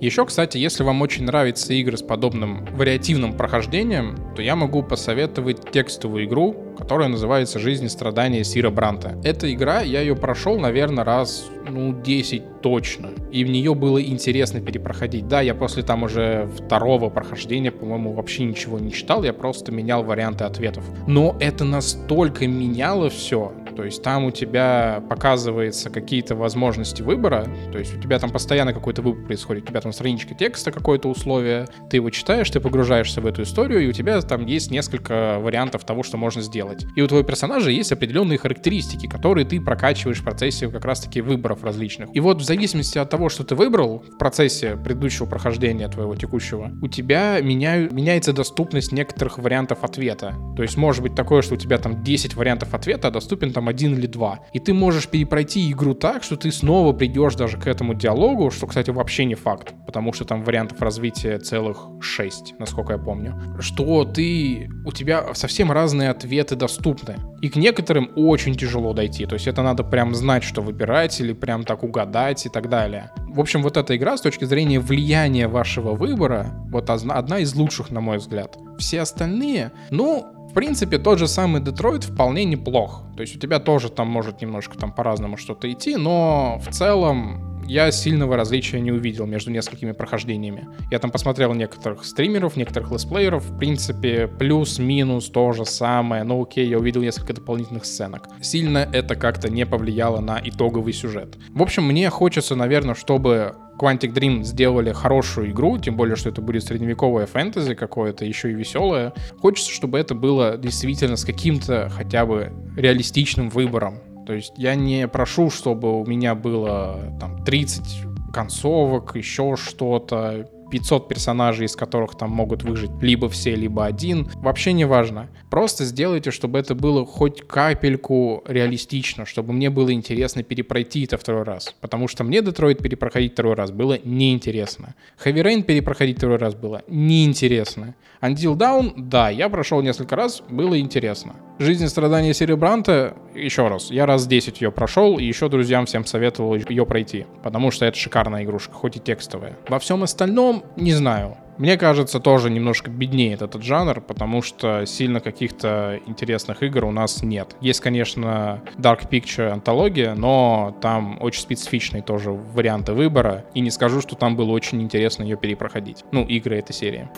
Еще, 0.00 0.24
кстати, 0.24 0.58
если 0.58 0.84
вам 0.84 1.02
очень 1.02 1.24
нравятся 1.24 1.74
игры 1.74 1.96
с 1.96 2.02
подобным 2.02 2.64
вариативным 2.76 3.32
прохождением, 3.32 4.16
то 4.36 4.42
я 4.42 4.54
могу 4.54 4.84
посоветовать 4.84 5.72
текстовую 5.72 6.26
игру, 6.26 6.54
которая 6.78 7.08
называется 7.08 7.58
«Жизнь 7.58 7.84
и 7.84 7.88
страдания 7.88 8.44
Сира 8.44 8.70
Бранта». 8.70 9.18
Эта 9.24 9.52
игра, 9.52 9.80
я 9.80 10.00
ее 10.00 10.14
прошел, 10.16 10.58
наверное, 10.58 11.04
раз, 11.04 11.50
ну, 11.68 11.92
10 11.92 12.60
точно. 12.62 13.10
И 13.30 13.44
в 13.44 13.50
нее 13.50 13.74
было 13.74 14.02
интересно 14.02 14.60
перепроходить. 14.60 15.28
Да, 15.28 15.40
я 15.40 15.54
после 15.54 15.82
там 15.82 16.04
уже 16.04 16.48
второго 16.56 17.10
прохождения, 17.10 17.70
по-моему, 17.70 18.12
вообще 18.12 18.44
ничего 18.44 18.78
не 18.78 18.92
читал, 18.92 19.24
я 19.24 19.32
просто 19.32 19.72
менял 19.72 20.02
варианты 20.02 20.44
ответов. 20.44 20.84
Но 21.06 21.36
это 21.40 21.64
настолько 21.64 22.46
меняло 22.46 23.10
все, 23.10 23.52
то 23.78 23.84
есть 23.84 24.02
там 24.02 24.24
у 24.24 24.32
тебя 24.32 25.04
показывается 25.08 25.88
какие-то 25.88 26.34
возможности 26.34 27.00
выбора, 27.00 27.46
то 27.70 27.78
есть 27.78 27.96
у 27.96 28.00
тебя 28.00 28.18
там 28.18 28.30
постоянно 28.30 28.72
какой-то 28.72 29.02
выбор 29.02 29.24
происходит, 29.24 29.62
у 29.62 29.66
тебя 29.68 29.80
там 29.80 29.92
страничка 29.92 30.34
текста, 30.34 30.72
какое-то 30.72 31.08
условие, 31.08 31.68
ты 31.88 31.98
его 31.98 32.10
читаешь, 32.10 32.50
ты 32.50 32.58
погружаешься 32.58 33.20
в 33.20 33.26
эту 33.26 33.42
историю, 33.42 33.84
и 33.84 33.86
у 33.86 33.92
тебя 33.92 34.20
там 34.20 34.46
есть 34.46 34.72
несколько 34.72 35.38
вариантов 35.38 35.84
того, 35.84 36.02
что 36.02 36.16
можно 36.16 36.42
сделать. 36.42 36.67
И 36.96 37.02
у 37.02 37.06
твоего 37.06 37.26
персонажа 37.26 37.70
есть 37.70 37.92
определенные 37.92 38.38
характеристики, 38.38 39.06
которые 39.06 39.44
ты 39.44 39.60
прокачиваешь 39.60 40.18
в 40.18 40.24
процессе 40.24 40.68
как 40.68 40.84
раз-таки 40.84 41.20
выборов 41.20 41.64
различных. 41.64 42.08
И 42.14 42.20
вот 42.20 42.40
в 42.40 42.44
зависимости 42.44 42.98
от 42.98 43.10
того, 43.10 43.28
что 43.28 43.44
ты 43.44 43.54
выбрал 43.54 44.04
в 44.08 44.18
процессе 44.18 44.76
предыдущего 44.76 45.26
прохождения 45.26 45.88
твоего 45.88 46.14
текущего, 46.16 46.70
у 46.82 46.88
тебя 46.88 47.40
меняю, 47.40 47.92
меняется 47.92 48.32
доступность 48.32 48.92
некоторых 48.92 49.38
вариантов 49.38 49.84
ответа. 49.84 50.34
То 50.56 50.62
есть 50.62 50.76
может 50.76 51.02
быть 51.02 51.14
такое, 51.14 51.42
что 51.42 51.54
у 51.54 51.56
тебя 51.56 51.78
там 51.78 52.02
10 52.02 52.34
вариантов 52.34 52.74
ответа, 52.74 53.08
а 53.08 53.10
доступен 53.10 53.52
там 53.52 53.68
один 53.68 53.94
или 53.94 54.06
два. 54.06 54.40
И 54.52 54.58
ты 54.58 54.74
можешь 54.74 55.08
перепройти 55.08 55.70
игру 55.70 55.94
так, 55.94 56.22
что 56.22 56.36
ты 56.36 56.50
снова 56.50 56.92
придешь 56.92 57.34
даже 57.34 57.58
к 57.58 57.66
этому 57.66 57.94
диалогу, 57.94 58.50
что, 58.50 58.66
кстати, 58.66 58.90
вообще 58.90 59.24
не 59.24 59.34
факт, 59.34 59.74
потому 59.86 60.12
что 60.12 60.24
там 60.24 60.42
вариантов 60.42 60.80
развития 60.80 61.38
целых 61.38 61.78
шесть, 62.00 62.54
насколько 62.58 62.92
я 62.92 62.98
помню. 62.98 63.34
Что 63.60 64.04
ты, 64.04 64.68
у 64.84 64.92
тебя 64.92 65.34
совсем 65.34 65.72
разные 65.72 66.10
ответы 66.10 66.56
доступны. 66.58 67.16
И 67.40 67.48
к 67.48 67.56
некоторым 67.56 68.10
очень 68.16 68.54
тяжело 68.54 68.92
дойти. 68.92 69.24
То 69.26 69.34
есть 69.34 69.46
это 69.46 69.62
надо 69.62 69.84
прям 69.84 70.14
знать, 70.14 70.44
что 70.44 70.60
выбирать, 70.60 71.20
или 71.20 71.32
прям 71.32 71.64
так 71.64 71.82
угадать 71.82 72.44
и 72.46 72.48
так 72.48 72.68
далее. 72.68 73.10
В 73.28 73.40
общем, 73.40 73.62
вот 73.62 73.76
эта 73.76 73.96
игра 73.96 74.16
с 74.16 74.20
точки 74.20 74.44
зрения 74.44 74.80
влияния 74.80 75.48
вашего 75.48 75.94
выбора, 75.94 76.50
вот 76.70 76.90
одна 76.90 77.38
из 77.38 77.54
лучших, 77.54 77.90
на 77.90 78.00
мой 78.00 78.18
взгляд. 78.18 78.56
Все 78.78 79.00
остальные, 79.00 79.72
ну, 79.90 80.26
в 80.50 80.54
принципе, 80.54 80.98
тот 80.98 81.18
же 81.18 81.28
самый 81.28 81.60
Детройт 81.60 82.04
вполне 82.04 82.44
неплох. 82.44 83.04
То 83.16 83.22
есть 83.22 83.36
у 83.36 83.38
тебя 83.38 83.58
тоже 83.58 83.90
там 83.90 84.08
может 84.08 84.40
немножко 84.40 84.78
там 84.78 84.92
по-разному 84.92 85.36
что-то 85.36 85.70
идти, 85.70 85.96
но 85.96 86.60
в 86.66 86.72
целом 86.72 87.57
я 87.68 87.90
сильного 87.90 88.36
различия 88.36 88.80
не 88.80 88.90
увидел 88.90 89.26
между 89.26 89.50
несколькими 89.50 89.92
прохождениями. 89.92 90.66
Я 90.90 90.98
там 90.98 91.10
посмотрел 91.10 91.52
некоторых 91.54 92.04
стримеров, 92.04 92.56
некоторых 92.56 92.90
летсплееров, 92.90 93.44
в 93.44 93.58
принципе, 93.58 94.26
плюс-минус 94.26 95.28
то 95.28 95.52
же 95.52 95.64
самое, 95.64 96.24
но 96.24 96.40
окей, 96.40 96.66
я 96.66 96.78
увидел 96.78 97.02
несколько 97.02 97.34
дополнительных 97.34 97.84
сценок. 97.84 98.28
Сильно 98.40 98.88
это 98.92 99.14
как-то 99.16 99.50
не 99.50 99.66
повлияло 99.66 100.20
на 100.20 100.40
итоговый 100.42 100.92
сюжет. 100.94 101.36
В 101.50 101.62
общем, 101.62 101.84
мне 101.84 102.08
хочется, 102.08 102.54
наверное, 102.54 102.94
чтобы 102.94 103.54
Quantic 103.78 104.12
Dream 104.12 104.42
сделали 104.42 104.92
хорошую 104.92 105.50
игру, 105.50 105.78
тем 105.78 105.96
более, 105.96 106.16
что 106.16 106.30
это 106.30 106.40
будет 106.40 106.64
средневековое 106.64 107.26
фэнтези 107.26 107.74
какое-то, 107.74 108.24
еще 108.24 108.50
и 108.50 108.54
веселое. 108.54 109.12
Хочется, 109.40 109.70
чтобы 109.72 109.98
это 109.98 110.14
было 110.14 110.56
действительно 110.56 111.16
с 111.16 111.24
каким-то 111.24 111.88
хотя 111.90 112.26
бы 112.26 112.52
реалистичным 112.76 113.50
выбором. 113.50 114.00
То 114.28 114.34
есть 114.34 114.52
я 114.58 114.74
не 114.74 115.08
прошу, 115.08 115.48
чтобы 115.48 115.98
у 115.98 116.04
меня 116.04 116.34
было 116.34 116.98
там 117.18 117.42
30 117.42 118.30
концовок, 118.30 119.16
еще 119.16 119.56
что-то, 119.56 120.46
500 120.70 121.08
персонажей, 121.08 121.66
из 121.66 121.76
которых 121.76 122.16
там 122.16 122.30
могут 122.30 122.62
выжить 122.62 122.90
либо 123.00 123.28
все, 123.28 123.54
либо 123.54 123.86
один. 123.86 124.28
Вообще 124.36 124.72
не 124.72 124.84
важно. 124.84 125.28
Просто 125.50 125.84
сделайте, 125.84 126.30
чтобы 126.30 126.58
это 126.58 126.74
было 126.74 127.04
хоть 127.06 127.46
капельку 127.46 128.42
реалистично, 128.46 129.26
чтобы 129.26 129.52
мне 129.52 129.70
было 129.70 129.92
интересно 129.92 130.42
перепройти 130.42 131.04
это 131.04 131.16
второй 131.16 131.42
раз. 131.42 131.74
Потому 131.80 132.08
что 132.08 132.24
мне 132.24 132.42
Детройт 132.42 132.78
перепроходить 132.78 133.32
второй 133.32 133.54
раз 133.54 133.70
было 133.70 133.98
неинтересно. 134.04 134.94
Heavy 135.24 135.42
Rain 135.42 135.62
перепроходить 135.62 136.18
второй 136.18 136.38
раз 136.38 136.54
было 136.54 136.82
неинтересно. 136.88 137.94
Until 138.20 138.56
Dawn, 138.56 138.94
да, 138.96 139.30
я 139.30 139.48
прошел 139.48 139.80
несколько 139.80 140.16
раз, 140.16 140.42
было 140.48 140.78
интересно. 140.80 141.36
Жизнь 141.60 141.84
и 141.84 141.88
страдания 141.88 142.34
Серебранта, 142.34 143.16
еще 143.34 143.68
раз, 143.68 143.90
я 143.90 144.06
раз 144.06 144.26
10 144.26 144.60
ее 144.60 144.72
прошел, 144.72 145.18
и 145.18 145.24
еще 145.24 145.48
друзьям 145.48 145.86
всем 145.86 146.04
советовал 146.04 146.54
ее 146.54 146.86
пройти, 146.86 147.26
потому 147.42 147.70
что 147.70 147.84
это 147.84 147.96
шикарная 147.96 148.44
игрушка, 148.44 148.72
хоть 148.72 148.96
и 148.96 149.00
текстовая. 149.00 149.56
Во 149.68 149.78
всем 149.78 150.02
остальном, 150.02 150.57
не 150.76 150.92
знаю, 150.92 151.36
мне 151.58 151.76
кажется, 151.76 152.20
тоже 152.20 152.50
немножко 152.50 152.88
беднеет 152.88 153.42
этот 153.42 153.64
жанр, 153.64 154.00
потому 154.00 154.42
что 154.42 154.86
сильно 154.86 155.18
каких-то 155.18 155.98
интересных 156.06 156.62
игр 156.62 156.84
у 156.84 156.92
нас 156.92 157.24
нет. 157.24 157.56
Есть, 157.60 157.80
конечно, 157.80 158.62
Dark 158.76 159.08
Picture 159.10 159.48
антология, 159.48 160.14
но 160.14 160.76
там 160.80 161.18
очень 161.20 161.42
специфичные 161.42 162.02
тоже 162.02 162.30
варианты 162.30 162.92
выбора, 162.92 163.44
и 163.54 163.60
не 163.60 163.72
скажу, 163.72 164.00
что 164.00 164.14
там 164.14 164.36
было 164.36 164.52
очень 164.52 164.80
интересно 164.80 165.24
ее 165.24 165.36
перепроходить. 165.36 166.04
Ну, 166.12 166.24
игры 166.24 166.58
этой 166.58 166.72
серии. 166.72 167.08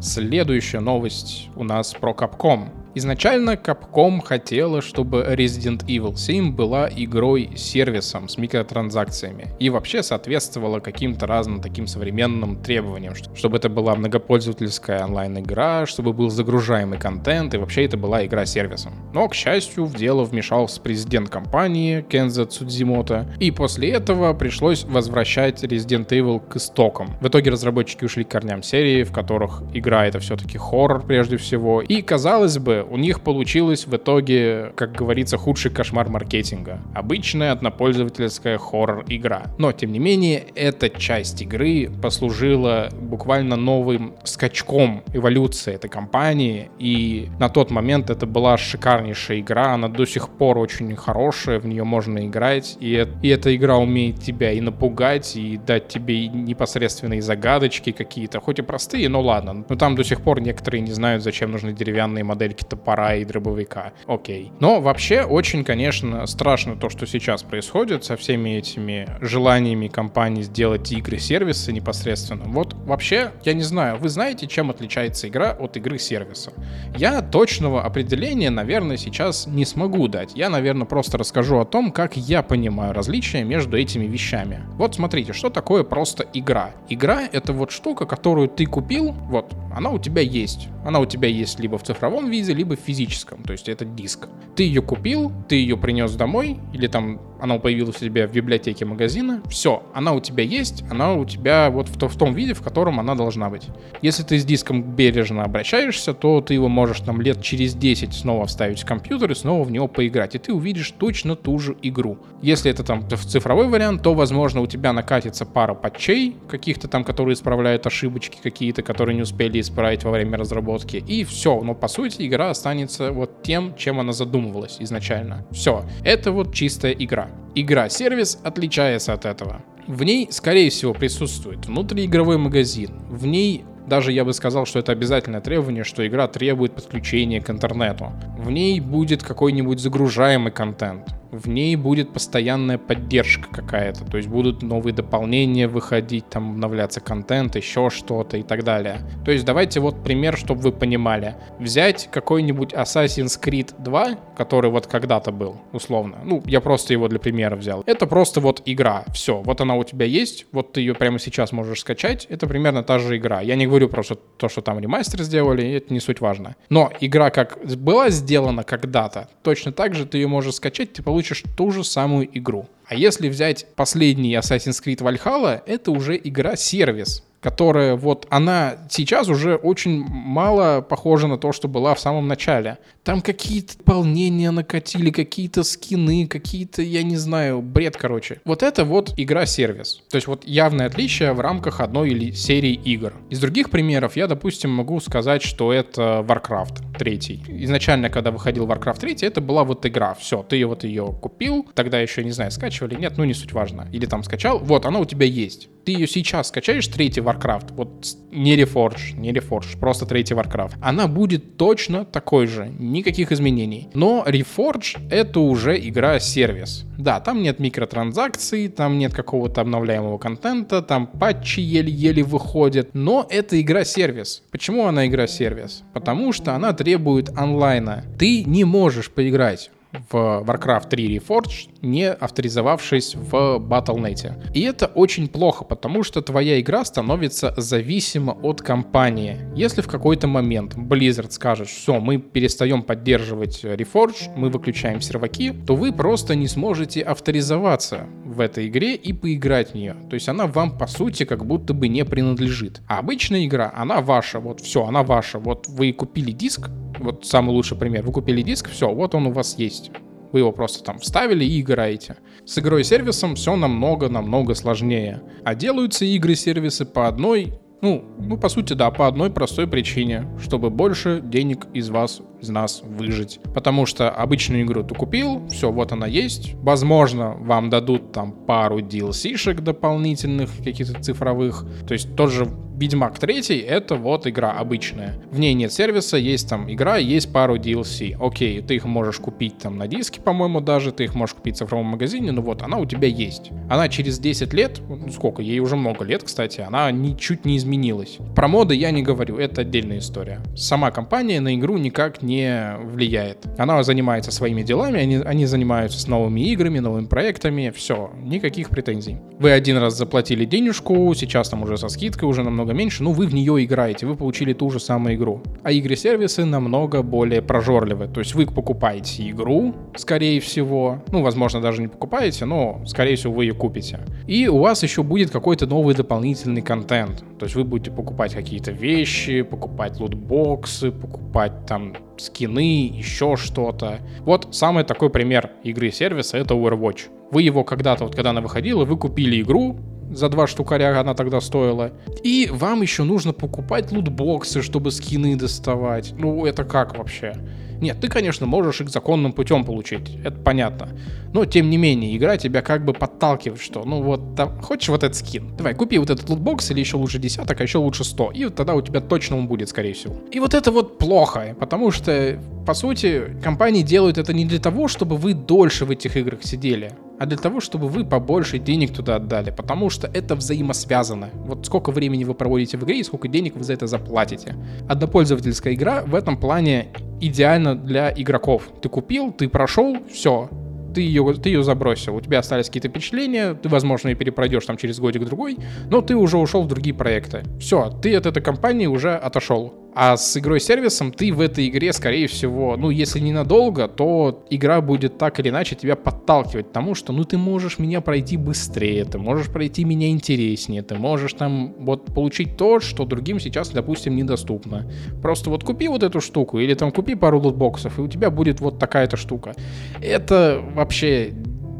Следующая 0.00 0.80
новость 0.80 1.48
у 1.54 1.62
нас 1.62 1.94
про 1.94 2.10
Capcom. 2.12 2.85
Изначально 2.96 3.56
Capcom 3.62 4.22
хотела, 4.22 4.80
чтобы 4.80 5.18
Resident 5.18 5.84
Evil 5.84 6.16
7 6.16 6.56
была 6.56 6.88
игрой-сервисом 6.88 8.26
с 8.30 8.38
микротранзакциями 8.38 9.48
и 9.58 9.68
вообще 9.68 10.02
соответствовала 10.02 10.80
каким-то 10.80 11.26
разным 11.26 11.60
таким 11.60 11.86
современным 11.88 12.56
требованиям, 12.62 13.12
чтобы 13.34 13.58
это 13.58 13.68
была 13.68 13.94
многопользовательская 13.96 15.04
онлайн-игра, 15.04 15.84
чтобы 15.84 16.14
был 16.14 16.30
загружаемый 16.30 16.98
контент 16.98 17.52
и 17.52 17.58
вообще 17.58 17.84
это 17.84 17.98
была 17.98 18.24
игра-сервисом. 18.24 18.94
Но, 19.12 19.28
к 19.28 19.34
счастью, 19.34 19.84
в 19.84 19.94
дело 19.94 20.24
вмешался 20.24 20.80
президент 20.80 21.28
компании 21.28 22.00
Кенза 22.00 22.46
Цудзимото, 22.46 23.30
и 23.38 23.50
после 23.50 23.90
этого 23.90 24.32
пришлось 24.32 24.84
возвращать 24.84 25.62
Resident 25.64 26.08
Evil 26.08 26.40
к 26.40 26.56
истокам. 26.56 27.10
В 27.20 27.28
итоге 27.28 27.50
разработчики 27.50 28.06
ушли 28.06 28.24
к 28.24 28.30
корням 28.30 28.62
серии, 28.62 29.02
в 29.02 29.12
которых 29.12 29.64
игра 29.74 30.06
это 30.06 30.18
все-таки 30.18 30.56
хоррор 30.56 31.04
прежде 31.04 31.36
всего, 31.36 31.82
и, 31.82 32.00
казалось 32.00 32.56
бы, 32.56 32.85
у 32.90 32.96
них 32.96 33.20
получилось 33.20 33.86
в 33.86 33.94
итоге, 33.96 34.72
как 34.74 34.92
говорится, 34.92 35.36
худший 35.36 35.70
кошмар 35.70 36.08
маркетинга. 36.08 36.80
Обычная 36.94 37.52
однопользовательская 37.52 38.58
хоррор-игра. 38.58 39.44
Но, 39.58 39.72
тем 39.72 39.92
не 39.92 39.98
менее, 39.98 40.44
эта 40.54 40.88
часть 40.90 41.42
игры 41.42 41.90
послужила 42.02 42.88
буквально 43.00 43.56
новым 43.56 44.14
скачком 44.24 45.02
эволюции 45.12 45.74
этой 45.74 45.88
компании. 45.88 46.70
И 46.78 47.28
на 47.38 47.48
тот 47.48 47.70
момент 47.70 48.10
это 48.10 48.26
была 48.26 48.56
шикарнейшая 48.56 49.40
игра. 49.40 49.74
Она 49.74 49.88
до 49.88 50.06
сих 50.06 50.28
пор 50.28 50.58
очень 50.58 50.94
хорошая, 50.96 51.58
в 51.58 51.66
нее 51.66 51.84
можно 51.84 52.26
играть. 52.26 52.76
И, 52.80 53.06
и 53.22 53.28
эта 53.28 53.54
игра 53.54 53.76
умеет 53.76 54.20
тебя 54.20 54.52
и 54.52 54.60
напугать, 54.60 55.36
и 55.36 55.56
дать 55.56 55.88
тебе 55.88 56.28
непосредственные 56.28 57.22
загадочки 57.22 57.92
какие-то. 57.92 58.40
Хоть 58.40 58.58
и 58.58 58.62
простые, 58.62 59.08
но 59.08 59.20
ладно. 59.20 59.64
Но 59.68 59.76
там 59.76 59.96
до 59.96 60.04
сих 60.04 60.20
пор 60.20 60.40
некоторые 60.40 60.80
не 60.80 60.92
знают, 60.92 61.22
зачем 61.22 61.50
нужны 61.50 61.72
деревянные 61.72 62.24
модельки 62.24 62.64
топора 62.76 63.16
и 63.16 63.24
дробовика. 63.24 63.92
Окей. 64.06 64.52
Но 64.60 64.80
вообще 64.80 65.22
очень, 65.22 65.64
конечно, 65.64 66.26
страшно 66.26 66.76
то, 66.76 66.88
что 66.88 67.06
сейчас 67.06 67.42
происходит 67.42 68.04
со 68.04 68.16
всеми 68.16 68.50
этими 68.50 69.08
желаниями 69.20 69.88
компаний 69.88 70.42
сделать 70.42 70.92
игры-сервисы 70.92 71.72
непосредственно. 71.72 72.44
Вот 72.46 72.74
вообще, 72.74 73.32
я 73.44 73.54
не 73.54 73.62
знаю, 73.62 73.98
вы 73.98 74.08
знаете, 74.08 74.46
чем 74.46 74.70
отличается 74.70 75.28
игра 75.28 75.52
от 75.52 75.76
игры-сервиса? 75.76 76.52
Я 76.96 77.22
точного 77.22 77.82
определения, 77.82 78.50
наверное, 78.50 78.96
сейчас 78.96 79.46
не 79.46 79.64
смогу 79.64 80.08
дать. 80.08 80.32
Я, 80.34 80.50
наверное, 80.50 80.86
просто 80.86 81.18
расскажу 81.18 81.58
о 81.58 81.64
том, 81.64 81.90
как 81.90 82.16
я 82.16 82.42
понимаю 82.42 82.92
различия 82.92 83.42
между 83.42 83.76
этими 83.78 84.04
вещами. 84.04 84.60
Вот 84.74 84.94
смотрите, 84.94 85.32
что 85.32 85.50
такое 85.50 85.82
просто 85.82 86.26
игра? 86.34 86.70
Игра— 86.88 87.22
это 87.32 87.52
вот 87.52 87.70
штука, 87.70 88.04
которую 88.04 88.48
ты 88.48 88.66
купил, 88.66 89.12
вот, 89.12 89.54
она 89.74 89.90
у 89.90 89.98
тебя 89.98 90.22
есть. 90.22 90.68
Она 90.84 91.00
у 91.00 91.06
тебя 91.06 91.28
есть 91.28 91.58
либо 91.58 91.78
в 91.78 91.82
цифровом 91.82 92.30
виде, 92.30 92.52
либо 92.56 92.76
в 92.76 92.80
физическом, 92.80 93.42
то 93.42 93.52
есть 93.52 93.68
это 93.68 93.84
диск. 93.84 94.28
Ты 94.54 94.64
ее 94.64 94.82
купил, 94.82 95.32
ты 95.48 95.56
ее 95.56 95.76
принес 95.76 96.14
домой, 96.14 96.58
или 96.72 96.86
там 96.86 97.20
она 97.40 97.58
появилась 97.58 97.96
у 97.96 98.04
тебя 98.04 98.26
в 98.26 98.32
библиотеке 98.32 98.84
магазина, 98.84 99.42
все, 99.48 99.82
она 99.94 100.12
у 100.12 100.20
тебя 100.20 100.42
есть, 100.42 100.84
она 100.90 101.14
у 101.14 101.24
тебя 101.24 101.70
вот 101.70 101.88
в, 101.88 101.96
в 101.96 102.18
том 102.18 102.34
виде, 102.34 102.54
в 102.54 102.62
котором 102.62 103.00
она 103.00 103.14
должна 103.14 103.50
быть. 103.50 103.68
Если 104.02 104.22
ты 104.22 104.38
с 104.38 104.44
диском 104.44 104.82
бережно 104.82 105.44
обращаешься, 105.44 106.14
то 106.14 106.40
ты 106.40 106.54
его 106.54 106.68
можешь 106.68 107.00
там 107.00 107.20
лет 107.20 107.42
через 107.42 107.74
10 107.74 108.14
снова 108.14 108.46
вставить 108.46 108.80
в 108.80 108.86
компьютер 108.86 109.30
и 109.30 109.34
снова 109.34 109.64
в 109.64 109.70
него 109.70 109.88
поиграть, 109.88 110.34
и 110.34 110.38
ты 110.38 110.52
увидишь 110.52 110.90
точно 110.92 111.36
ту 111.36 111.58
же 111.58 111.76
игру. 111.82 112.18
Если 112.42 112.70
это 112.70 112.84
там 112.84 113.08
цифровой 113.08 113.68
вариант, 113.68 114.02
то, 114.02 114.14
возможно, 114.14 114.60
у 114.60 114.66
тебя 114.66 114.92
накатится 114.92 115.44
пара 115.44 115.74
патчей, 115.74 116.36
каких-то 116.48 116.88
там, 116.88 117.04
которые 117.04 117.34
исправляют 117.34 117.86
ошибочки 117.86 118.38
какие-то, 118.42 118.82
которые 118.82 119.16
не 119.16 119.22
успели 119.22 119.60
исправить 119.60 120.04
во 120.04 120.10
время 120.10 120.38
разработки, 120.38 120.96
и 120.96 121.24
все, 121.24 121.60
но 121.60 121.74
по 121.74 121.88
сути 121.88 122.26
игра 122.26 122.45
останется 122.50 123.12
вот 123.12 123.42
тем, 123.42 123.74
чем 123.76 124.00
она 124.00 124.12
задумывалась 124.12 124.76
изначально. 124.80 125.46
Все, 125.50 125.84
это 126.04 126.32
вот 126.32 126.54
чистая 126.54 126.92
игра. 126.92 127.30
Игра-сервис 127.54 128.38
отличается 128.42 129.12
от 129.12 129.24
этого. 129.24 129.62
В 129.86 130.02
ней, 130.02 130.28
скорее 130.30 130.70
всего, 130.70 130.92
присутствует 130.92 131.66
внутриигровой 131.66 132.38
магазин. 132.38 132.90
В 133.08 133.26
ней 133.26 133.64
даже 133.86 134.12
я 134.12 134.24
бы 134.24 134.32
сказал, 134.32 134.66
что 134.66 134.78
это 134.78 134.92
обязательное 134.92 135.40
требование, 135.40 135.84
что 135.84 136.06
игра 136.06 136.28
требует 136.28 136.72
подключения 136.72 137.40
к 137.40 137.50
интернету. 137.50 138.12
В 138.38 138.50
ней 138.50 138.80
будет 138.80 139.22
какой-нибудь 139.22 139.80
загружаемый 139.80 140.52
контент 140.52 141.16
в 141.36 141.48
ней 141.48 141.76
будет 141.76 142.12
постоянная 142.12 142.78
поддержка 142.78 143.48
какая-то, 143.50 144.04
то 144.04 144.16
есть 144.16 144.28
будут 144.28 144.62
новые 144.62 144.94
дополнения 144.94 145.68
выходить, 145.68 146.28
там 146.28 146.52
обновляться 146.52 147.00
контент, 147.00 147.56
еще 147.56 147.90
что-то 147.90 148.36
и 148.36 148.42
так 148.42 148.64
далее. 148.64 149.00
То 149.24 149.30
есть 149.30 149.44
давайте 149.44 149.80
вот 149.80 150.02
пример, 150.02 150.36
чтобы 150.36 150.60
вы 150.62 150.72
понимали. 150.72 151.34
Взять 151.58 152.08
какой-нибудь 152.10 152.72
Assassin's 152.72 153.40
Creed 153.40 153.74
2, 153.78 154.18
который 154.36 154.70
вот 154.70 154.86
когда-то 154.86 155.32
был, 155.32 155.56
условно. 155.72 156.18
Ну, 156.24 156.42
я 156.46 156.60
просто 156.60 156.92
его 156.92 157.08
для 157.08 157.18
примера 157.18 157.56
взял. 157.56 157.82
Это 157.86 158.06
просто 158.06 158.40
вот 158.40 158.62
игра, 158.64 159.04
все, 159.12 159.40
вот 159.42 159.60
она 159.60 159.74
у 159.74 159.84
тебя 159.84 160.06
есть, 160.06 160.46
вот 160.52 160.72
ты 160.72 160.80
ее 160.80 160.94
прямо 160.94 161.18
сейчас 161.18 161.52
можешь 161.52 161.80
скачать, 161.80 162.26
это 162.26 162.46
примерно 162.46 162.82
та 162.82 162.98
же 162.98 163.16
игра. 163.16 163.40
Я 163.40 163.56
не 163.56 163.66
говорю 163.66 163.75
просто 163.84 164.14
то, 164.14 164.48
что 164.48 164.62
там 164.62 164.78
ремастер 164.80 165.22
сделали, 165.22 165.74
это 165.74 165.92
не 165.92 166.00
суть 166.00 166.20
важно. 166.20 166.56
Но 166.70 166.90
игра 167.00 167.30
как 167.30 167.58
была 167.76 168.10
сделана 168.10 168.64
когда-то, 168.64 169.28
точно 169.42 169.72
так 169.72 169.94
же 169.94 170.06
ты 170.06 170.18
ее 170.18 170.28
можешь 170.28 170.54
скачать, 170.54 170.92
ты 170.94 171.02
получишь 171.02 171.44
ту 171.56 171.70
же 171.70 171.84
самую 171.84 172.28
игру. 172.38 172.66
А 172.86 172.94
если 172.94 173.28
взять 173.28 173.66
последний 173.76 174.34
Assassin's 174.34 174.82
Creed 174.82 174.98
Valhalla, 174.98 175.62
это 175.66 175.90
уже 175.90 176.16
игра-сервис 176.16 177.24
которая 177.46 177.94
вот 177.94 178.26
она 178.28 178.74
сейчас 178.90 179.28
уже 179.28 179.54
очень 179.54 180.04
мало 180.04 180.80
похожа 180.80 181.28
на 181.28 181.38
то, 181.38 181.52
что 181.52 181.68
была 181.68 181.94
в 181.94 182.00
самом 182.00 182.26
начале. 182.26 182.78
Там 183.04 183.20
какие-то 183.20 183.78
дополнения 183.78 184.50
накатили, 184.50 185.10
какие-то 185.10 185.62
скины, 185.62 186.26
какие-то, 186.26 186.82
я 186.82 187.04
не 187.04 187.16
знаю, 187.16 187.62
бред, 187.62 187.96
короче. 187.96 188.40
Вот 188.44 188.64
это 188.64 188.84
вот 188.84 189.14
игра-сервис. 189.16 190.02
То 190.10 190.16
есть 190.16 190.26
вот 190.26 190.44
явное 190.44 190.88
отличие 190.88 191.34
в 191.34 191.38
рамках 191.38 191.80
одной 191.80 192.10
или 192.10 192.32
серии 192.32 192.74
игр. 192.74 193.12
Из 193.30 193.38
других 193.38 193.70
примеров 193.70 194.16
я, 194.16 194.26
допустим, 194.26 194.72
могу 194.72 194.98
сказать, 194.98 195.42
что 195.42 195.72
это 195.72 196.24
Warcraft 196.26 196.98
3. 196.98 197.44
Изначально, 197.62 198.10
когда 198.10 198.32
выходил 198.32 198.66
Warcraft 198.66 198.98
3, 198.98 199.18
это 199.20 199.40
была 199.40 199.62
вот 199.62 199.86
игра. 199.86 200.14
Все, 200.14 200.42
ты 200.42 200.66
вот 200.66 200.82
ее 200.82 201.16
купил, 201.22 201.64
тогда 201.74 202.00
еще, 202.00 202.24
не 202.24 202.32
знаю, 202.32 202.50
скачивали, 202.50 202.96
нет, 202.96 203.12
ну 203.16 203.22
не 203.22 203.34
суть 203.34 203.52
важно. 203.52 203.88
Или 203.92 204.06
там 204.06 204.24
скачал, 204.24 204.58
вот, 204.58 204.84
она 204.84 204.98
у 204.98 205.04
тебя 205.04 205.26
есть. 205.26 205.68
Ты 205.86 205.92
ее 205.92 206.08
сейчас 206.08 206.48
скачаешь, 206.48 206.88
третий 206.88 207.20
Warcraft 207.20 207.74
вот 207.74 208.06
не 208.32 208.56
Reforge, 208.56 209.14
не 209.14 209.30
Reforge, 209.32 209.78
просто 209.78 210.04
третий 210.04 210.34
Warcraft, 210.34 210.78
она 210.82 211.06
будет 211.06 211.56
точно 211.56 212.04
такой 212.04 212.48
же, 212.48 212.72
никаких 212.76 213.30
изменений. 213.30 213.88
Но 213.94 214.24
Reforge 214.26 214.98
это 215.10 215.38
уже 215.38 215.78
игра-сервис. 215.78 216.84
Да, 216.98 217.20
там 217.20 217.40
нет 217.40 217.60
микротранзакций, 217.60 218.66
там 218.66 218.98
нет 218.98 219.14
какого-то 219.14 219.60
обновляемого 219.60 220.18
контента, 220.18 220.82
там 220.82 221.06
патчи 221.06 221.60
еле-еле 221.60 222.24
выходят, 222.24 222.90
но 222.92 223.24
это 223.30 223.60
игра-сервис. 223.60 224.42
Почему 224.50 224.86
она 224.86 225.06
игра-сервис? 225.06 225.84
Потому 225.94 226.32
что 226.32 226.56
она 226.56 226.72
требует 226.72 227.28
онлайна. 227.38 228.04
Ты 228.18 228.42
не 228.42 228.64
можешь 228.64 229.08
поиграть 229.08 229.70
в 230.10 230.44
Warcraft 230.46 230.88
3 230.88 231.16
Reforged, 231.16 231.68
не 231.82 232.10
авторизовавшись 232.10 233.14
в 233.14 233.58
Battle.net. 233.58 234.52
И 234.54 234.62
это 234.62 234.86
очень 234.86 235.28
плохо, 235.28 235.64
потому 235.64 236.02
что 236.02 236.22
твоя 236.22 236.60
игра 236.60 236.84
становится 236.84 237.54
зависима 237.56 238.32
от 238.32 238.62
компании. 238.62 239.38
Если 239.54 239.80
в 239.82 239.88
какой-то 239.88 240.26
момент 240.26 240.74
Blizzard 240.74 241.30
скажет, 241.30 241.68
все, 241.68 242.00
мы 242.00 242.18
перестаем 242.18 242.82
поддерживать 242.82 243.64
Reforged, 243.64 244.30
мы 244.36 244.50
выключаем 244.50 245.00
серваки, 245.00 245.52
то 245.52 245.76
вы 245.76 245.92
просто 245.92 246.34
не 246.34 246.48
сможете 246.48 247.02
авторизоваться 247.02 248.06
в 248.24 248.40
этой 248.40 248.68
игре 248.68 248.94
и 248.94 249.12
поиграть 249.12 249.70
в 249.70 249.74
нее. 249.74 249.96
То 250.10 250.14
есть 250.14 250.28
она 250.28 250.46
вам, 250.46 250.76
по 250.76 250.86
сути, 250.86 251.24
как 251.24 251.46
будто 251.46 251.74
бы 251.74 251.88
не 251.88 252.04
принадлежит. 252.04 252.82
А 252.86 252.98
обычная 252.98 253.44
игра, 253.46 253.72
она 253.74 254.00
ваша, 254.00 254.40
вот 254.40 254.60
все, 254.60 254.84
она 254.84 255.02
ваша. 255.02 255.38
Вот 255.38 255.66
вы 255.68 255.92
купили 255.92 256.32
диск, 256.32 256.70
вот 256.98 257.26
самый 257.26 257.50
лучший 257.50 257.76
пример, 257.76 258.04
вы 258.04 258.12
купили 258.12 258.42
диск, 258.42 258.70
все, 258.70 258.92
вот 258.92 259.14
он 259.14 259.26
у 259.26 259.32
вас 259.32 259.58
есть. 259.58 259.85
Вы 260.32 260.40
его 260.40 260.52
просто 260.52 260.84
там 260.84 260.98
вставили 260.98 261.44
и 261.44 261.60
играете. 261.60 262.16
С 262.44 262.58
игрой 262.58 262.82
и 262.82 262.84
сервисом 262.84 263.34
все 263.34 263.56
намного-намного 263.56 264.54
сложнее. 264.54 265.22
А 265.44 265.54
делаются 265.54 266.04
игры-сервисы 266.04 266.84
по 266.84 267.08
одной 267.08 267.54
ну, 267.82 268.04
ну, 268.18 268.38
по 268.38 268.48
сути, 268.48 268.72
да, 268.72 268.90
по 268.90 269.06
одной 269.06 269.30
простой 269.30 269.66
причине, 269.66 270.26
чтобы 270.40 270.70
больше 270.70 271.20
денег 271.22 271.66
из 271.74 271.90
вас, 271.90 272.22
из 272.40 272.48
нас 272.48 272.82
выжить. 272.84 273.40
Потому 273.54 273.86
что 273.86 274.10
обычную 274.10 274.62
игру 274.62 274.82
ты 274.82 274.94
купил, 274.94 275.46
все, 275.48 275.70
вот 275.70 275.92
она 275.92 276.06
есть. 276.06 276.54
Возможно, 276.54 277.34
вам 277.38 277.70
дадут 277.70 278.12
там 278.12 278.32
пару 278.32 278.80
DLC-шек 278.80 279.60
дополнительных, 279.60 280.50
каких-то 280.58 281.02
цифровых. 281.02 281.64
То 281.86 281.92
есть 281.92 282.14
тот 282.16 282.30
же 282.30 282.48
Ведьмак 282.76 283.18
3 283.18 283.60
это 283.60 283.94
вот 283.94 284.26
игра 284.26 284.52
обычная. 284.52 285.14
В 285.30 285.38
ней 285.38 285.54
нет 285.54 285.72
сервиса, 285.72 286.18
есть 286.18 286.50
там 286.50 286.70
игра, 286.70 286.98
есть 286.98 287.32
пару 287.32 287.56
DLC. 287.56 288.14
Окей, 288.20 288.60
ты 288.60 288.74
их 288.76 288.84
можешь 288.84 289.16
купить 289.18 289.56
там 289.56 289.78
на 289.78 289.88
диске, 289.88 290.20
по-моему, 290.20 290.60
даже, 290.60 290.92
ты 290.92 291.04
их 291.04 291.14
можешь 291.14 291.34
купить 291.36 291.54
в 291.54 291.58
цифровом 291.58 291.86
магазине, 291.86 292.32
но 292.32 292.42
вот 292.42 292.60
она 292.60 292.76
у 292.76 292.84
тебя 292.84 293.08
есть. 293.08 293.50
Она 293.70 293.88
через 293.88 294.18
10 294.18 294.52
лет, 294.52 294.82
ну 294.88 295.10
сколько, 295.10 295.40
ей 295.40 295.58
уже 295.60 295.76
много 295.76 296.04
лет, 296.04 296.22
кстати, 296.22 296.60
она 296.60 296.90
ничуть 296.90 297.46
не 297.46 297.56
изменилась. 297.56 298.18
Про 298.34 298.46
моды 298.46 298.74
я 298.74 298.90
не 298.90 299.02
говорю, 299.02 299.38
это 299.38 299.62
отдельная 299.62 299.98
история. 299.98 300.42
Сама 300.54 300.90
компания 300.90 301.40
на 301.40 301.54
игру 301.54 301.78
никак 301.78 302.20
не 302.26 302.76
влияет. 302.82 303.46
Она 303.56 303.82
занимается 303.82 304.30
своими 304.32 304.62
делами, 304.62 305.00
они, 305.00 305.16
они 305.16 305.46
занимаются 305.46 305.98
с 305.98 306.08
новыми 306.08 306.40
играми, 306.40 306.80
новыми 306.80 307.06
проектами, 307.06 307.72
все, 307.74 308.10
никаких 308.22 308.68
претензий. 308.68 309.18
Вы 309.38 309.52
один 309.52 309.78
раз 309.78 309.96
заплатили 309.96 310.44
денежку, 310.44 311.14
сейчас 311.14 311.48
там 311.48 311.62
уже 311.62 311.76
со 311.78 311.88
скидкой, 311.88 312.28
уже 312.28 312.42
намного 312.42 312.72
меньше, 312.72 313.02
но 313.02 313.12
вы 313.12 313.26
в 313.26 313.34
нее 313.34 313.64
играете, 313.64 314.06
вы 314.06 314.16
получили 314.16 314.52
ту 314.52 314.70
же 314.70 314.80
самую 314.80 315.14
игру. 315.14 315.42
А 315.62 315.72
игры-сервисы 315.72 316.44
намного 316.44 317.02
более 317.02 317.42
прожорливы. 317.42 318.08
То 318.08 318.20
есть 318.20 318.34
вы 318.34 318.46
покупаете 318.46 319.30
игру, 319.30 319.74
скорее 319.96 320.40
всего, 320.40 321.02
ну, 321.12 321.22
возможно, 321.22 321.60
даже 321.60 321.82
не 321.82 321.88
покупаете, 321.88 322.44
но, 322.44 322.82
скорее 322.86 323.16
всего, 323.16 323.32
вы 323.34 323.44
ее 323.44 323.54
купите. 323.54 324.00
И 324.26 324.48
у 324.48 324.58
вас 324.58 324.82
еще 324.82 325.02
будет 325.02 325.30
какой-то 325.30 325.66
новый 325.66 325.94
дополнительный 325.94 326.62
контент. 326.62 327.24
То 327.38 327.44
есть 327.44 327.54
вы 327.54 327.64
будете 327.64 327.90
покупать 327.90 328.34
какие-то 328.34 328.72
вещи, 328.72 329.42
покупать 329.42 330.00
лутбоксы, 330.00 330.90
покупать 330.90 331.66
там 331.66 331.94
скины, 332.20 332.88
еще 332.88 333.36
что-то. 333.36 334.00
Вот 334.20 334.54
самый 334.54 334.84
такой 334.84 335.10
пример 335.10 335.50
игры-сервиса— 335.64 336.36
это 336.38 336.54
Overwatch. 336.54 337.08
Вы 337.30 337.42
его 337.42 337.64
когда-то, 337.64 338.04
вот 338.04 338.14
когда 338.14 338.30
она 338.30 338.40
выходила, 338.40 338.84
вы 338.84 338.96
купили 338.96 339.40
игру, 339.42 339.78
за 340.10 340.28
два 340.28 340.46
штукаря 340.46 340.98
она 340.98 341.14
тогда 341.14 341.40
стоила. 341.40 341.92
И 342.22 342.48
вам 342.52 342.82
еще 342.82 343.02
нужно 343.02 343.32
покупать 343.32 343.92
лутбоксы, 343.92 344.62
чтобы 344.62 344.90
скины 344.90 345.36
доставать. 345.36 346.14
Ну, 346.16 346.46
это 346.46 346.64
как 346.64 346.96
вообще? 346.96 347.34
Нет, 347.80 348.00
ты, 348.00 348.08
конечно, 348.08 348.46
можешь 348.46 348.80
их 348.80 348.88
законным 348.88 349.32
путем 349.32 349.64
получить, 349.64 350.16
это 350.24 350.38
понятно. 350.38 350.88
Но, 351.32 351.44
тем 351.44 351.68
не 351.70 351.76
менее, 351.76 352.16
игра 352.16 352.36
тебя 352.36 352.62
как 352.62 352.84
бы 352.84 352.92
подталкивает, 352.92 353.60
что, 353.60 353.84
ну 353.84 354.02
вот, 354.02 354.36
там, 354.36 354.60
хочешь 354.62 354.88
вот 354.88 355.02
этот 355.02 355.16
скин? 355.16 355.54
Давай, 355.56 355.74
купи 355.74 355.98
вот 355.98 356.10
этот 356.10 356.28
лутбокс 356.28 356.70
или 356.70 356.80
еще 356.80 356.96
лучше 356.96 357.18
десяток, 357.18 357.60
а 357.60 357.62
еще 357.62 357.78
лучше 357.78 358.04
100. 358.04 358.32
И 358.32 358.44
вот 358.44 358.54
тогда 358.54 358.74
у 358.74 358.80
тебя 358.80 359.00
точно 359.00 359.36
он 359.36 359.46
будет, 359.46 359.68
скорее 359.68 359.92
всего. 359.92 360.14
И 360.30 360.40
вот 360.40 360.54
это 360.54 360.70
вот 360.70 360.98
плохо, 360.98 361.56
потому 361.58 361.90
что, 361.90 362.40
по 362.66 362.74
сути, 362.74 363.36
компании 363.42 363.82
делают 363.82 364.18
это 364.18 364.32
не 364.32 364.44
для 364.44 364.58
того, 364.58 364.88
чтобы 364.88 365.16
вы 365.16 365.34
дольше 365.34 365.84
в 365.84 365.90
этих 365.90 366.16
играх 366.16 366.42
сидели, 366.42 366.92
а 367.18 367.26
для 367.26 367.36
того, 367.36 367.60
чтобы 367.60 367.88
вы 367.88 368.04
побольше 368.04 368.58
денег 368.58 368.92
туда 368.92 369.16
отдали, 369.16 369.50
потому 369.50 369.90
что 369.90 370.10
это 370.12 370.34
взаимосвязано. 370.34 371.30
Вот 371.34 371.66
сколько 371.66 371.90
времени 371.90 372.24
вы 372.24 372.34
проводите 372.34 372.76
в 372.76 372.84
игре 372.84 373.00
и 373.00 373.04
сколько 373.04 373.28
денег 373.28 373.56
вы 373.56 373.64
за 373.64 373.72
это 373.72 373.86
заплатите. 373.86 374.54
Однопользовательская 374.88 375.74
игра 375.74 376.02
в 376.02 376.14
этом 376.14 376.38
плане 376.38 376.88
идеально 377.20 377.74
для 377.74 378.12
игроков. 378.12 378.68
Ты 378.82 378.88
купил, 378.88 379.32
ты 379.32 379.48
прошел, 379.48 379.96
все, 380.12 380.50
ты 380.94 381.02
ее, 381.02 381.34
ты 381.34 381.50
ее 381.50 381.62
забросил, 381.62 382.16
у 382.16 382.20
тебя 382.20 382.38
остались 382.38 382.66
какие-то 382.66 382.88
впечатления, 382.88 383.54
ты, 383.54 383.68
возможно, 383.68 384.08
ее 384.08 384.14
перепройдешь 384.14 384.64
там 384.64 384.76
через 384.76 384.98
годик-другой, 384.98 385.58
но 385.90 386.00
ты 386.00 386.16
уже 386.16 386.38
ушел 386.38 386.62
в 386.62 386.68
другие 386.68 386.94
проекты. 386.94 387.42
Все, 387.60 387.90
ты 388.02 388.14
от 388.16 388.26
этой 388.26 388.42
компании 388.42 388.86
уже 388.86 389.14
отошел. 389.14 389.85
А 389.98 390.18
с 390.18 390.36
игрой-сервисом 390.36 391.10
ты 391.10 391.32
в 391.32 391.40
этой 391.40 391.68
игре, 391.68 391.90
скорее 391.94 392.26
всего, 392.26 392.76
ну, 392.76 392.90
если 392.90 393.18
ненадолго, 393.18 393.88
то 393.88 394.44
игра 394.50 394.82
будет 394.82 395.16
так 395.16 395.40
или 395.40 395.48
иначе 395.48 395.74
тебя 395.74 395.96
подталкивать 395.96 396.68
к 396.68 396.72
тому, 396.72 396.94
что, 396.94 397.14
ну, 397.14 397.24
ты 397.24 397.38
можешь 397.38 397.78
меня 397.78 398.02
пройти 398.02 398.36
быстрее, 398.36 399.06
ты 399.06 399.16
можешь 399.16 399.46
пройти 399.46 399.84
меня 399.84 400.10
интереснее, 400.10 400.82
ты 400.82 400.96
можешь 400.96 401.32
там 401.32 401.74
вот 401.78 402.04
получить 402.14 402.58
то, 402.58 402.78
что 402.78 403.06
другим 403.06 403.40
сейчас, 403.40 403.70
допустим, 403.70 404.16
недоступно. 404.16 404.86
Просто 405.22 405.48
вот 405.48 405.64
купи 405.64 405.88
вот 405.88 406.02
эту 406.02 406.20
штуку, 406.20 406.58
или 406.58 406.74
там 406.74 406.92
купи 406.92 407.14
пару 407.14 407.40
лутбоксов, 407.40 407.98
и 407.98 408.02
у 408.02 408.08
тебя 408.08 408.30
будет 408.30 408.60
вот 408.60 408.78
такая-то 408.78 409.16
штука. 409.16 409.54
Это 410.02 410.62
вообще 410.74 411.32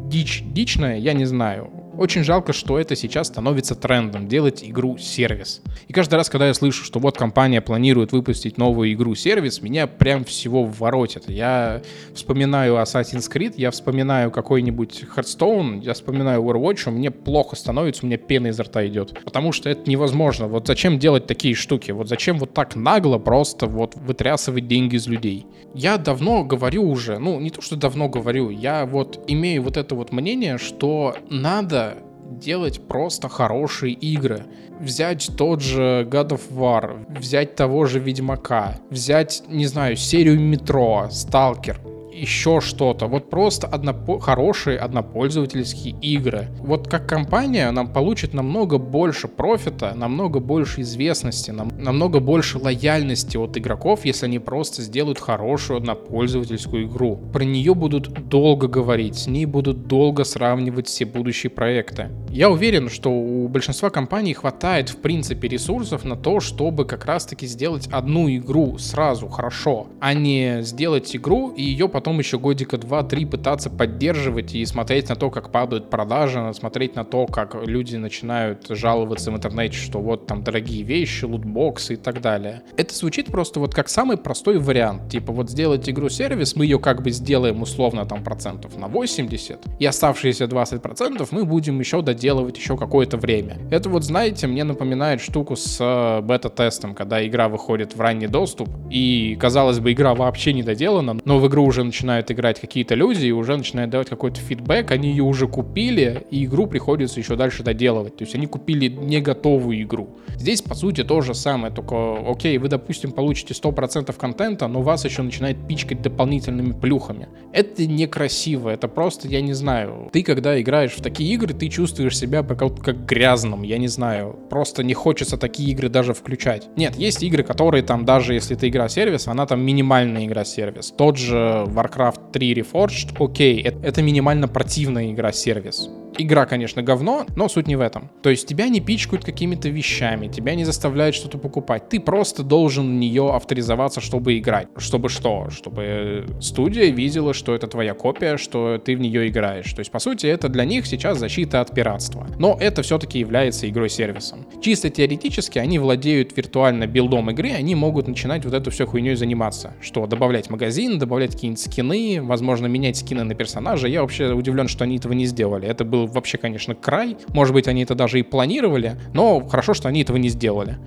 дичь, 0.07 0.43
дичная, 0.43 0.97
я 0.97 1.13
не 1.13 1.25
знаю. 1.25 1.76
Очень 1.97 2.23
жалко, 2.23 2.53
что 2.53 2.77
это 2.77 2.95
сейчас 2.95 3.27
становится 3.27 3.73
трендом, 3.73 4.27
делать 4.27 4.63
игру-сервис. 4.63 5.61
И 5.87 5.93
каждый 5.93 6.15
раз, 6.15 6.29
когда 6.29 6.45
я 6.45 6.53
слышу, 6.53 6.83
что 6.83 6.99
вот 6.99 7.17
компания 7.17 7.59
планирует 7.59 8.11
выпустить 8.11 8.59
новую 8.59 8.93
игру-сервис, 8.93 9.63
меня 9.63 9.87
прям 9.87 10.23
всего 10.23 10.63
воротит. 10.63 11.27
Я 11.27 11.81
вспоминаю 12.13 12.75
Assassin's 12.75 13.31
Creed, 13.31 13.55
я 13.57 13.71
вспоминаю 13.71 14.29
какой-нибудь 14.29 15.05
Hearthstone, 15.15 15.81
я 15.81 15.93
вспоминаю 15.93 16.43
Overwatch, 16.43 16.91
мне 16.91 17.09
плохо 17.09 17.55
становится, 17.55 18.05
у 18.05 18.07
меня 18.07 18.17
пена 18.17 18.47
изо 18.47 18.61
рта 18.61 18.85
идет. 18.85 19.19
Потому 19.25 19.51
что 19.51 19.67
это 19.67 19.89
невозможно. 19.89 20.47
Вот 20.47 20.67
зачем 20.67 20.99
делать 20.99 21.25
такие 21.25 21.55
штуки? 21.55 21.89
Вот 21.89 22.07
зачем 22.09 22.37
вот 22.37 22.53
так 22.53 22.75
нагло 22.75 23.17
просто 23.17 23.65
вот 23.65 23.95
вытрясывать 23.95 24.67
деньги 24.67 24.97
из 24.97 25.07
людей? 25.07 25.47
Я 25.73 25.97
давно 25.97 26.43
говорю 26.43 26.87
уже, 26.89 27.17
ну 27.17 27.39
не 27.39 27.49
то, 27.49 27.61
что 27.61 27.75
давно 27.75 28.07
говорю, 28.07 28.51
я 28.51 28.85
вот 28.85 29.23
имею 29.27 29.63
вот 29.63 29.77
это 29.77 29.95
вот 29.95 30.11
мнение, 30.11 30.57
что 30.57 31.15
надо 31.29 31.86
делать 32.29 32.87
просто 32.87 33.29
хорошие 33.29 33.93
игры. 33.93 34.45
Взять 34.79 35.31
тот 35.37 35.61
же 35.61 36.07
God 36.09 36.29
of 36.29 36.41
War, 36.51 37.05
взять 37.17 37.55
того 37.55 37.85
же 37.85 37.99
Ведьмака, 37.99 38.77
взять, 38.89 39.43
не 39.47 39.65
знаю, 39.65 39.95
серию 39.95 40.39
Метро, 40.39 41.07
Сталкер, 41.09 41.79
еще 42.17 42.61
что-то. 42.61 43.07
Вот 43.07 43.29
просто 43.29 43.67
однопо- 43.67 44.19
хорошие 44.19 44.77
однопользовательские 44.77 45.95
игры. 46.01 46.47
Вот 46.59 46.87
как 46.87 47.07
компания 47.07 47.69
нам 47.71 47.91
получит 47.91 48.33
намного 48.33 48.77
больше 48.77 49.27
профита, 49.27 49.93
намного 49.95 50.39
больше 50.39 50.81
известности, 50.81 51.51
нам, 51.51 51.71
намного 51.77 52.19
больше 52.19 52.57
лояльности 52.57 53.37
от 53.37 53.57
игроков, 53.57 54.05
если 54.05 54.25
они 54.25 54.39
просто 54.39 54.81
сделают 54.81 55.19
хорошую 55.19 55.77
однопользовательскую 55.77 56.87
игру. 56.87 57.19
Про 57.33 57.43
нее 57.43 57.73
будут 57.73 58.27
долго 58.27 58.67
говорить, 58.67 59.15
с 59.15 59.27
ней 59.27 59.45
будут 59.45 59.87
долго 59.87 60.23
сравнивать 60.23 60.87
все 60.87 61.05
будущие 61.05 61.49
проекты. 61.49 62.09
Я 62.29 62.49
уверен, 62.49 62.89
что 62.89 63.11
у 63.11 63.47
большинства 63.47 63.89
компаний 63.89 64.33
хватает 64.33 64.89
в 64.89 64.97
принципе 64.97 65.47
ресурсов 65.47 66.03
на 66.03 66.15
то, 66.15 66.39
чтобы 66.39 66.85
как 66.85 67.05
раз 67.05 67.25
таки 67.25 67.45
сделать 67.47 67.87
одну 67.91 68.29
игру 68.29 68.77
сразу 68.77 69.27
хорошо, 69.27 69.87
а 69.99 70.13
не 70.13 70.61
сделать 70.61 71.15
игру 71.15 71.51
и 71.51 71.63
ее 71.63 71.87
потом 71.87 72.06
потом 72.07 72.19
еще 72.19 72.39
годика 72.39 72.77
2-3 72.77 73.25
пытаться 73.25 73.69
поддерживать 73.69 74.55
и 74.55 74.65
смотреть 74.65 75.09
на 75.09 75.17
то, 75.17 75.29
как 75.29 75.51
падают 75.51 75.89
продажи, 75.89 76.53
смотреть 76.53 76.95
на 76.95 77.03
то, 77.03 77.27
как 77.27 77.53
люди 77.67 77.97
начинают 77.97 78.67
жаловаться 78.69 79.29
в 79.29 79.35
интернете, 79.35 79.75
что 79.75 79.99
вот 79.99 80.25
там 80.25 80.41
дорогие 80.41 80.83
вещи, 80.83 81.25
лутбоксы 81.25 81.95
и 81.95 81.97
так 81.97 82.21
далее. 82.21 82.63
Это 82.77 82.95
звучит 82.95 83.25
просто 83.25 83.59
вот 83.59 83.75
как 83.75 83.89
самый 83.89 84.15
простой 84.15 84.57
вариант. 84.57 85.11
Типа 85.11 85.33
вот 85.33 85.49
сделать 85.49 85.89
игру-сервис, 85.89 86.55
мы 86.55 86.63
ее 86.63 86.79
как 86.79 87.03
бы 87.03 87.11
сделаем 87.11 87.61
условно 87.61 88.05
там 88.05 88.23
процентов 88.23 88.77
на 88.77 88.87
80, 88.87 89.59
и 89.77 89.85
оставшиеся 89.85 90.47
20 90.47 90.81
процентов 90.81 91.33
мы 91.33 91.43
будем 91.43 91.77
еще 91.77 92.01
доделывать 92.01 92.57
еще 92.57 92.77
какое-то 92.77 93.17
время. 93.17 93.57
Это 93.69 93.89
вот, 93.89 94.05
знаете, 94.05 94.47
мне 94.47 94.63
напоминает 94.63 95.19
штуку 95.19 95.57
с 95.57 95.77
э, 95.81 96.21
бета-тестом, 96.21 96.95
когда 96.95 97.27
игра 97.27 97.49
выходит 97.49 97.97
в 97.97 97.99
ранний 97.99 98.27
доступ, 98.27 98.69
и, 98.89 99.37
казалось 99.37 99.79
бы, 99.79 99.91
игра 99.91 100.15
вообще 100.15 100.53
не 100.53 100.63
доделана, 100.63 101.17
но 101.25 101.39
в 101.39 101.47
игру 101.47 101.65
уже 101.65 101.83
начинают 101.83 101.96
играть 102.03 102.59
какие-то 102.59 102.95
люди 102.95 103.25
и 103.25 103.31
уже 103.31 103.57
начинают 103.57 103.91
давать 103.91 104.09
какой-то 104.09 104.39
фидбэк, 104.39 104.91
они 104.91 105.09
ее 105.09 105.23
уже 105.23 105.47
купили, 105.47 106.25
и 106.31 106.45
игру 106.45 106.67
приходится 106.67 107.19
еще 107.19 107.35
дальше 107.35 107.63
доделывать. 107.63 108.17
То 108.17 108.23
есть 108.23 108.35
они 108.35 108.47
купили 108.47 108.87
не 108.87 109.21
готовую 109.21 109.81
игру. 109.83 110.09
Здесь, 110.35 110.61
по 110.61 110.75
сути, 110.75 111.03
то 111.03 111.21
же 111.21 111.33
самое, 111.33 111.73
только, 111.73 112.17
окей, 112.27 112.57
вы, 112.57 112.67
допустим, 112.67 113.11
получите 113.11 113.53
100% 113.53 114.15
контента, 114.17 114.67
но 114.67 114.81
вас 114.81 115.05
еще 115.05 115.21
начинает 115.21 115.57
пичкать 115.67 116.01
дополнительными 116.01 116.73
плюхами. 116.73 117.27
Это 117.53 117.85
некрасиво, 117.85 118.69
это 118.69 118.87
просто, 118.87 119.27
я 119.27 119.41
не 119.41 119.53
знаю. 119.53 120.09
Ты, 120.11 120.23
когда 120.23 120.59
играешь 120.61 120.91
в 120.91 121.01
такие 121.01 121.33
игры, 121.33 121.53
ты 121.53 121.69
чувствуешь 121.69 122.17
себя 122.17 122.43
как, 122.43 122.79
как 122.81 123.05
грязным, 123.05 123.63
я 123.63 123.77
не 123.77 123.87
знаю. 123.87 124.35
Просто 124.49 124.83
не 124.83 124.93
хочется 124.93 125.37
такие 125.37 125.71
игры 125.71 125.89
даже 125.89 126.13
включать. 126.13 126.67
Нет, 126.75 126.95
есть 126.95 127.23
игры, 127.23 127.43
которые 127.43 127.83
там, 127.83 128.05
даже 128.05 128.33
если 128.33 128.55
это 128.55 128.69
игра-сервис, 128.69 129.27
она 129.27 129.45
там 129.45 129.61
минимальная 129.61 130.25
игра-сервис. 130.25 130.93
Тот 130.95 131.17
же 131.17 131.65
War 131.67 131.86
Warcraft 131.87 132.31
3 132.33 132.53
Reforged, 132.53 133.15
окей, 133.19 133.61
это, 133.61 133.85
это 133.85 134.01
минимально 134.01 134.47
противная 134.47 135.11
игра-сервис. 135.11 135.89
Игра, 136.19 136.45
конечно, 136.45 136.81
говно, 136.81 137.25
но 137.35 137.47
суть 137.47 137.67
не 137.67 137.75
в 137.75 137.81
этом. 137.81 138.09
То 138.23 138.29
есть 138.29 138.47
тебя 138.47 138.67
не 138.69 138.79
пичкают 138.79 139.23
какими-то 139.23 139.69
вещами, 139.69 140.27
тебя 140.27 140.55
не 140.55 140.65
заставляют 140.65 141.15
что-то 141.15 141.37
покупать. 141.37 141.89
Ты 141.89 141.99
просто 141.99 142.43
должен 142.43 142.89
в 142.89 142.99
нее 142.99 143.29
авторизоваться, 143.31 144.01
чтобы 144.01 144.37
играть. 144.37 144.67
Чтобы 144.77 145.09
что? 145.09 145.49
Чтобы 145.49 146.25
студия 146.41 146.91
видела, 146.91 147.33
что 147.33 147.53
это 147.53 147.67
твоя 147.67 147.93
копия, 147.93 148.37
что 148.37 148.79
ты 148.79 148.95
в 148.95 148.99
нее 148.99 149.27
играешь. 149.27 149.71
То 149.73 149.79
есть, 149.79 149.91
по 149.91 149.99
сути, 149.99 150.25
это 150.25 150.49
для 150.49 150.65
них 150.65 150.87
сейчас 150.87 151.19
защита 151.19 151.61
от 151.61 151.73
пиратства. 151.73 152.27
Но 152.39 152.57
это 152.59 152.81
все-таки 152.81 153.19
является 153.19 153.69
игрой-сервисом. 153.69 154.45
Чисто 154.61 154.89
теоретически 154.89 155.59
они 155.59 155.77
владеют 155.77 156.35
виртуально 156.35 156.87
билдом 156.87 157.29
игры, 157.29 157.51
они 157.51 157.75
могут 157.75 158.07
начинать 158.07 158.43
вот 158.43 158.53
эту 158.53 158.71
всю 158.71 158.87
хуйней 158.87 159.15
заниматься. 159.15 159.75
Что, 159.81 160.07
добавлять 160.07 160.49
магазин, 160.49 160.97
добавлять 160.97 161.33
какие-нибудь 161.33 161.61
скины, 161.61 162.19
возможно, 162.21 162.65
менять 162.67 162.97
скины 162.97 163.23
на 163.23 163.35
персонажа. 163.35 163.87
Я 163.87 164.01
вообще 164.01 164.33
удивлен, 164.33 164.67
что 164.67 164.83
они 164.83 164.97
этого 164.97 165.13
не 165.13 165.25
сделали. 165.25 165.67
Это 165.67 165.85
вообще, 166.07 166.37
конечно, 166.37 166.75
край. 166.75 167.17
Может 167.29 167.53
быть, 167.53 167.67
они 167.67 167.83
это 167.83 167.95
даже 167.95 168.19
и 168.19 168.23
планировали, 168.23 168.99
но 169.13 169.41
хорошо, 169.47 169.73
что 169.73 169.87
они 169.87 170.01
этого 170.01 170.17
не 170.17 170.29
сделали. 170.29 170.77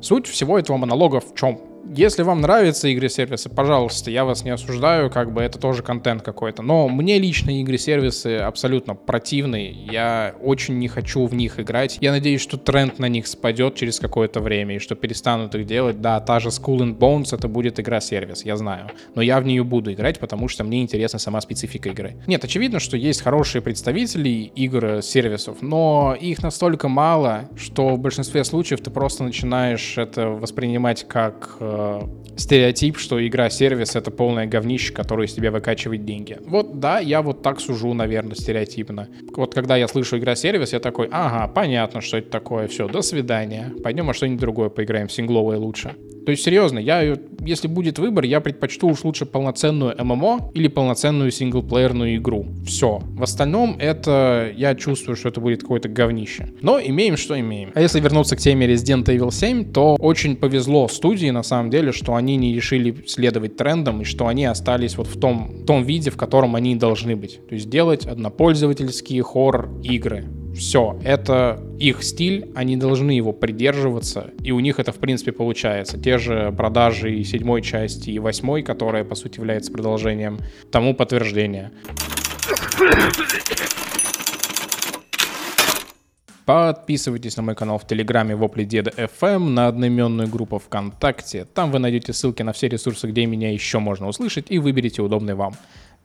Суть 0.00 0.26
всего 0.26 0.58
этого 0.58 0.76
монолога 0.76 1.20
в 1.20 1.34
чем? 1.34 1.60
Если 1.84 2.22
вам 2.22 2.40
нравятся 2.40 2.88
игры-сервисы, 2.88 3.48
пожалуйста, 3.48 4.10
я 4.10 4.24
вас 4.24 4.44
не 4.44 4.50
осуждаю, 4.50 5.10
как 5.10 5.32
бы 5.32 5.42
это 5.42 5.58
тоже 5.58 5.82
контент 5.82 6.22
какой-то. 6.22 6.62
Но 6.62 6.88
мне 6.88 7.18
лично 7.18 7.50
игры-сервисы 7.60 8.36
абсолютно 8.36 8.94
противны. 8.94 9.76
Я 9.90 10.34
очень 10.40 10.78
не 10.78 10.88
хочу 10.88 11.26
в 11.26 11.34
них 11.34 11.58
играть. 11.58 11.98
Я 12.00 12.12
надеюсь, 12.12 12.40
что 12.40 12.56
тренд 12.56 12.98
на 12.98 13.06
них 13.06 13.26
спадет 13.26 13.74
через 13.74 13.98
какое-то 13.98 14.40
время 14.40 14.76
и 14.76 14.78
что 14.78 14.94
перестанут 14.94 15.54
их 15.54 15.66
делать. 15.66 16.00
Да, 16.00 16.20
та 16.20 16.38
же 16.40 16.48
School 16.50 16.78
and 16.78 16.98
Bones 16.98 17.34
это 17.34 17.48
будет 17.48 17.80
игра-сервис, 17.80 18.44
я 18.44 18.56
знаю. 18.56 18.90
Но 19.14 19.22
я 19.22 19.40
в 19.40 19.44
нее 19.44 19.64
буду 19.64 19.92
играть, 19.92 20.18
потому 20.18 20.48
что 20.48 20.64
мне 20.64 20.82
интересна 20.82 21.18
сама 21.18 21.40
специфика 21.40 21.88
игры. 21.88 22.16
Нет, 22.26 22.44
очевидно, 22.44 22.78
что 22.78 22.96
есть 22.96 23.22
хорошие 23.22 23.62
представители 23.62 24.50
игр-сервисов, 24.54 25.58
но 25.60 26.16
их 26.18 26.42
настолько 26.42 26.88
мало, 26.88 27.48
что 27.56 27.96
в 27.96 27.98
большинстве 27.98 28.44
случаев 28.44 28.80
ты 28.80 28.90
просто 28.90 29.24
начинаешь 29.24 29.98
это 29.98 30.28
воспринимать 30.28 31.06
как 31.08 31.56
э, 31.70 32.00
стереотип, 32.36 32.98
что 32.98 33.26
игра-сервис— 33.26 33.94
это 33.96 34.10
полное 34.10 34.46
говнище, 34.46 34.92
которое 34.92 35.26
из 35.26 35.32
тебя 35.32 35.50
выкачивает 35.50 36.04
деньги. 36.04 36.38
Вот 36.46 36.80
да, 36.80 36.98
я 36.98 37.22
вот 37.22 37.42
так 37.42 37.60
сужу, 37.60 37.92
наверное, 37.94 38.34
стереотипно. 38.34 39.08
Вот 39.34 39.54
когда 39.54 39.76
я 39.76 39.88
слышу 39.88 40.18
игра-сервис, 40.18 40.72
я 40.72 40.80
такой, 40.80 41.08
ага, 41.10 41.48
понятно, 41.48 42.00
что 42.00 42.18
это 42.18 42.30
такое, 42.30 42.66
все, 42.68 42.88
до 42.88 43.02
свидания. 43.02 43.72
Пойдем 43.82 44.10
а 44.10 44.14
что-нибудь 44.14 44.40
другое 44.40 44.68
поиграем, 44.68 45.08
сингловое 45.08 45.58
лучше. 45.58 45.94
То 46.24 46.32
есть, 46.32 46.44
серьезно, 46.44 46.78
я, 46.78 47.16
если 47.40 47.68
будет 47.68 47.98
выбор, 47.98 48.24
я 48.24 48.40
предпочту 48.40 48.88
уж 48.88 49.04
лучше 49.04 49.26
полноценную 49.26 49.94
ММО 49.98 50.52
или 50.54 50.68
полноценную 50.68 51.30
синглплеерную 51.30 52.16
игру. 52.16 52.46
Все. 52.64 53.00
В 53.02 53.22
остальном 53.22 53.76
это, 53.78 54.52
я 54.56 54.74
чувствую, 54.74 55.16
что 55.16 55.28
это 55.28 55.40
будет 55.40 55.62
какое-то 55.62 55.88
говнище. 55.88 56.52
Но 56.62 56.80
имеем, 56.80 57.16
что 57.16 57.38
имеем. 57.38 57.72
А 57.74 57.80
если 57.80 58.00
вернуться 58.00 58.36
к 58.36 58.40
теме 58.40 58.66
Resident 58.66 59.04
Evil 59.04 59.32
7, 59.32 59.72
то 59.72 59.96
очень 59.98 60.36
повезло 60.36 60.88
студии, 60.88 61.30
на 61.30 61.42
самом 61.42 61.70
деле, 61.70 61.92
что 61.92 62.14
они 62.14 62.36
не 62.36 62.54
решили 62.54 63.04
следовать 63.06 63.56
трендам 63.56 64.02
и 64.02 64.04
что 64.04 64.26
они 64.26 64.44
остались 64.44 64.96
вот 64.96 65.06
в 65.06 65.18
том, 65.18 65.64
том 65.66 65.84
виде, 65.84 66.10
в 66.10 66.16
котором 66.16 66.56
они 66.56 66.76
должны 66.76 67.16
быть. 67.16 67.40
То 67.48 67.54
есть 67.54 67.68
делать 67.70 68.06
однопользовательские 68.06 69.22
хоррор-игры 69.22 70.24
все, 70.54 70.98
это 71.04 71.62
их 71.78 72.02
стиль, 72.02 72.50
они 72.54 72.76
должны 72.76 73.12
его 73.12 73.32
придерживаться, 73.32 74.30
и 74.42 74.52
у 74.52 74.60
них 74.60 74.78
это, 74.78 74.92
в 74.92 74.96
принципе, 74.96 75.32
получается. 75.32 75.98
Те 75.98 76.18
же 76.18 76.52
продажи 76.56 77.14
и 77.14 77.24
седьмой 77.24 77.62
части, 77.62 78.10
и 78.10 78.18
восьмой, 78.18 78.62
которая, 78.62 79.04
по 79.04 79.14
сути, 79.14 79.38
является 79.38 79.72
продолжением, 79.72 80.38
тому 80.70 80.94
подтверждение. 80.94 81.70
Подписывайтесь 86.50 87.36
на 87.36 87.44
мой 87.44 87.54
канал 87.54 87.78
в 87.78 87.86
Телеграме 87.86 88.34
Вопли 88.34 88.64
Деда 88.64 88.90
FM, 88.96 89.50
на 89.50 89.68
одноименную 89.68 90.26
группу 90.26 90.58
ВКонтакте. 90.58 91.44
Там 91.44 91.70
вы 91.70 91.78
найдете 91.78 92.12
ссылки 92.12 92.42
на 92.42 92.52
все 92.52 92.66
ресурсы, 92.66 93.06
где 93.06 93.24
меня 93.24 93.52
еще 93.52 93.78
можно 93.78 94.08
услышать, 94.08 94.46
и 94.48 94.58
выберите 94.58 95.00
удобный 95.00 95.34
вам. 95.34 95.54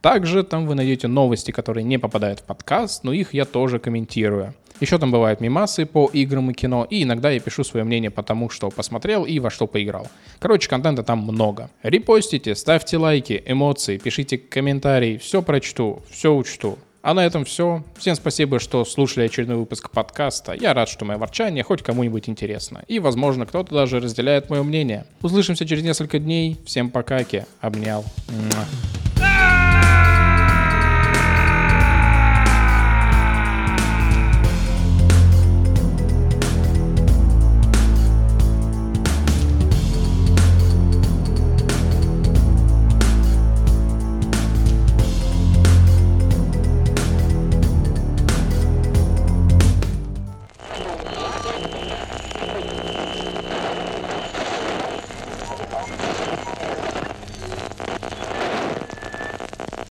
Также 0.06 0.44
там 0.44 0.68
вы 0.68 0.76
найдете 0.76 1.08
новости, 1.08 1.50
которые 1.50 1.84
не 1.84 1.98
попадают 1.98 2.40
в 2.40 2.44
подкаст, 2.44 3.04
но 3.04 3.12
их 3.12 3.34
я 3.34 3.44
тоже 3.44 3.80
комментирую. 3.80 4.54
Еще 4.80 5.00
там 5.00 5.10
бывают 5.10 5.42
мимасы 5.42 5.88
по 5.88 6.08
играм 6.14 6.52
и 6.52 6.54
кино, 6.54 6.86
и 6.88 7.02
иногда 7.02 7.32
я 7.32 7.40
пишу 7.40 7.64
свое 7.64 7.84
мнение 7.84 8.12
по 8.12 8.22
тому, 8.22 8.52
что 8.52 8.70
посмотрел 8.70 9.26
и 9.26 9.40
во 9.40 9.50
что 9.50 9.66
поиграл. 9.66 10.08
Короче, 10.38 10.70
контента 10.70 11.02
там 11.02 11.22
много. 11.22 11.72
Репостите, 11.82 12.54
ставьте 12.54 13.00
лайки, 13.00 13.42
эмоции, 13.48 13.98
пишите 13.98 14.38
комментарии, 14.38 15.18
все 15.18 15.42
прочту, 15.42 16.04
все 16.12 16.36
учту. 16.36 16.78
А 17.02 17.16
на 17.16 17.26
этом 17.26 17.44
все. 17.44 17.84
Всем 17.98 18.14
спасибо, 18.14 18.60
что 18.60 18.86
слушали 18.86 19.26
очередной 19.26 19.58
выпуск 19.58 19.90
подкаста. 19.90 20.54
Я 20.54 20.76
рад, 20.76 20.88
что 20.88 21.06
мое 21.06 21.18
ворчание 21.18 21.64
хоть 21.64 21.82
кому-нибудь 21.82 22.30
интересно. 22.30 22.84
И, 22.88 23.00
возможно, 23.00 23.48
кто-то 23.48 23.74
даже 23.74 24.00
разделяет 24.00 24.52
мое 24.52 24.62
мнение. 24.62 25.08
Услышимся 25.24 25.66
через 25.66 25.82
несколько 25.82 26.20
дней. 26.20 26.58
Всем 26.64 26.92
пока, 26.92 27.22
Обнял. 27.60 28.06
Муа. 28.30 28.66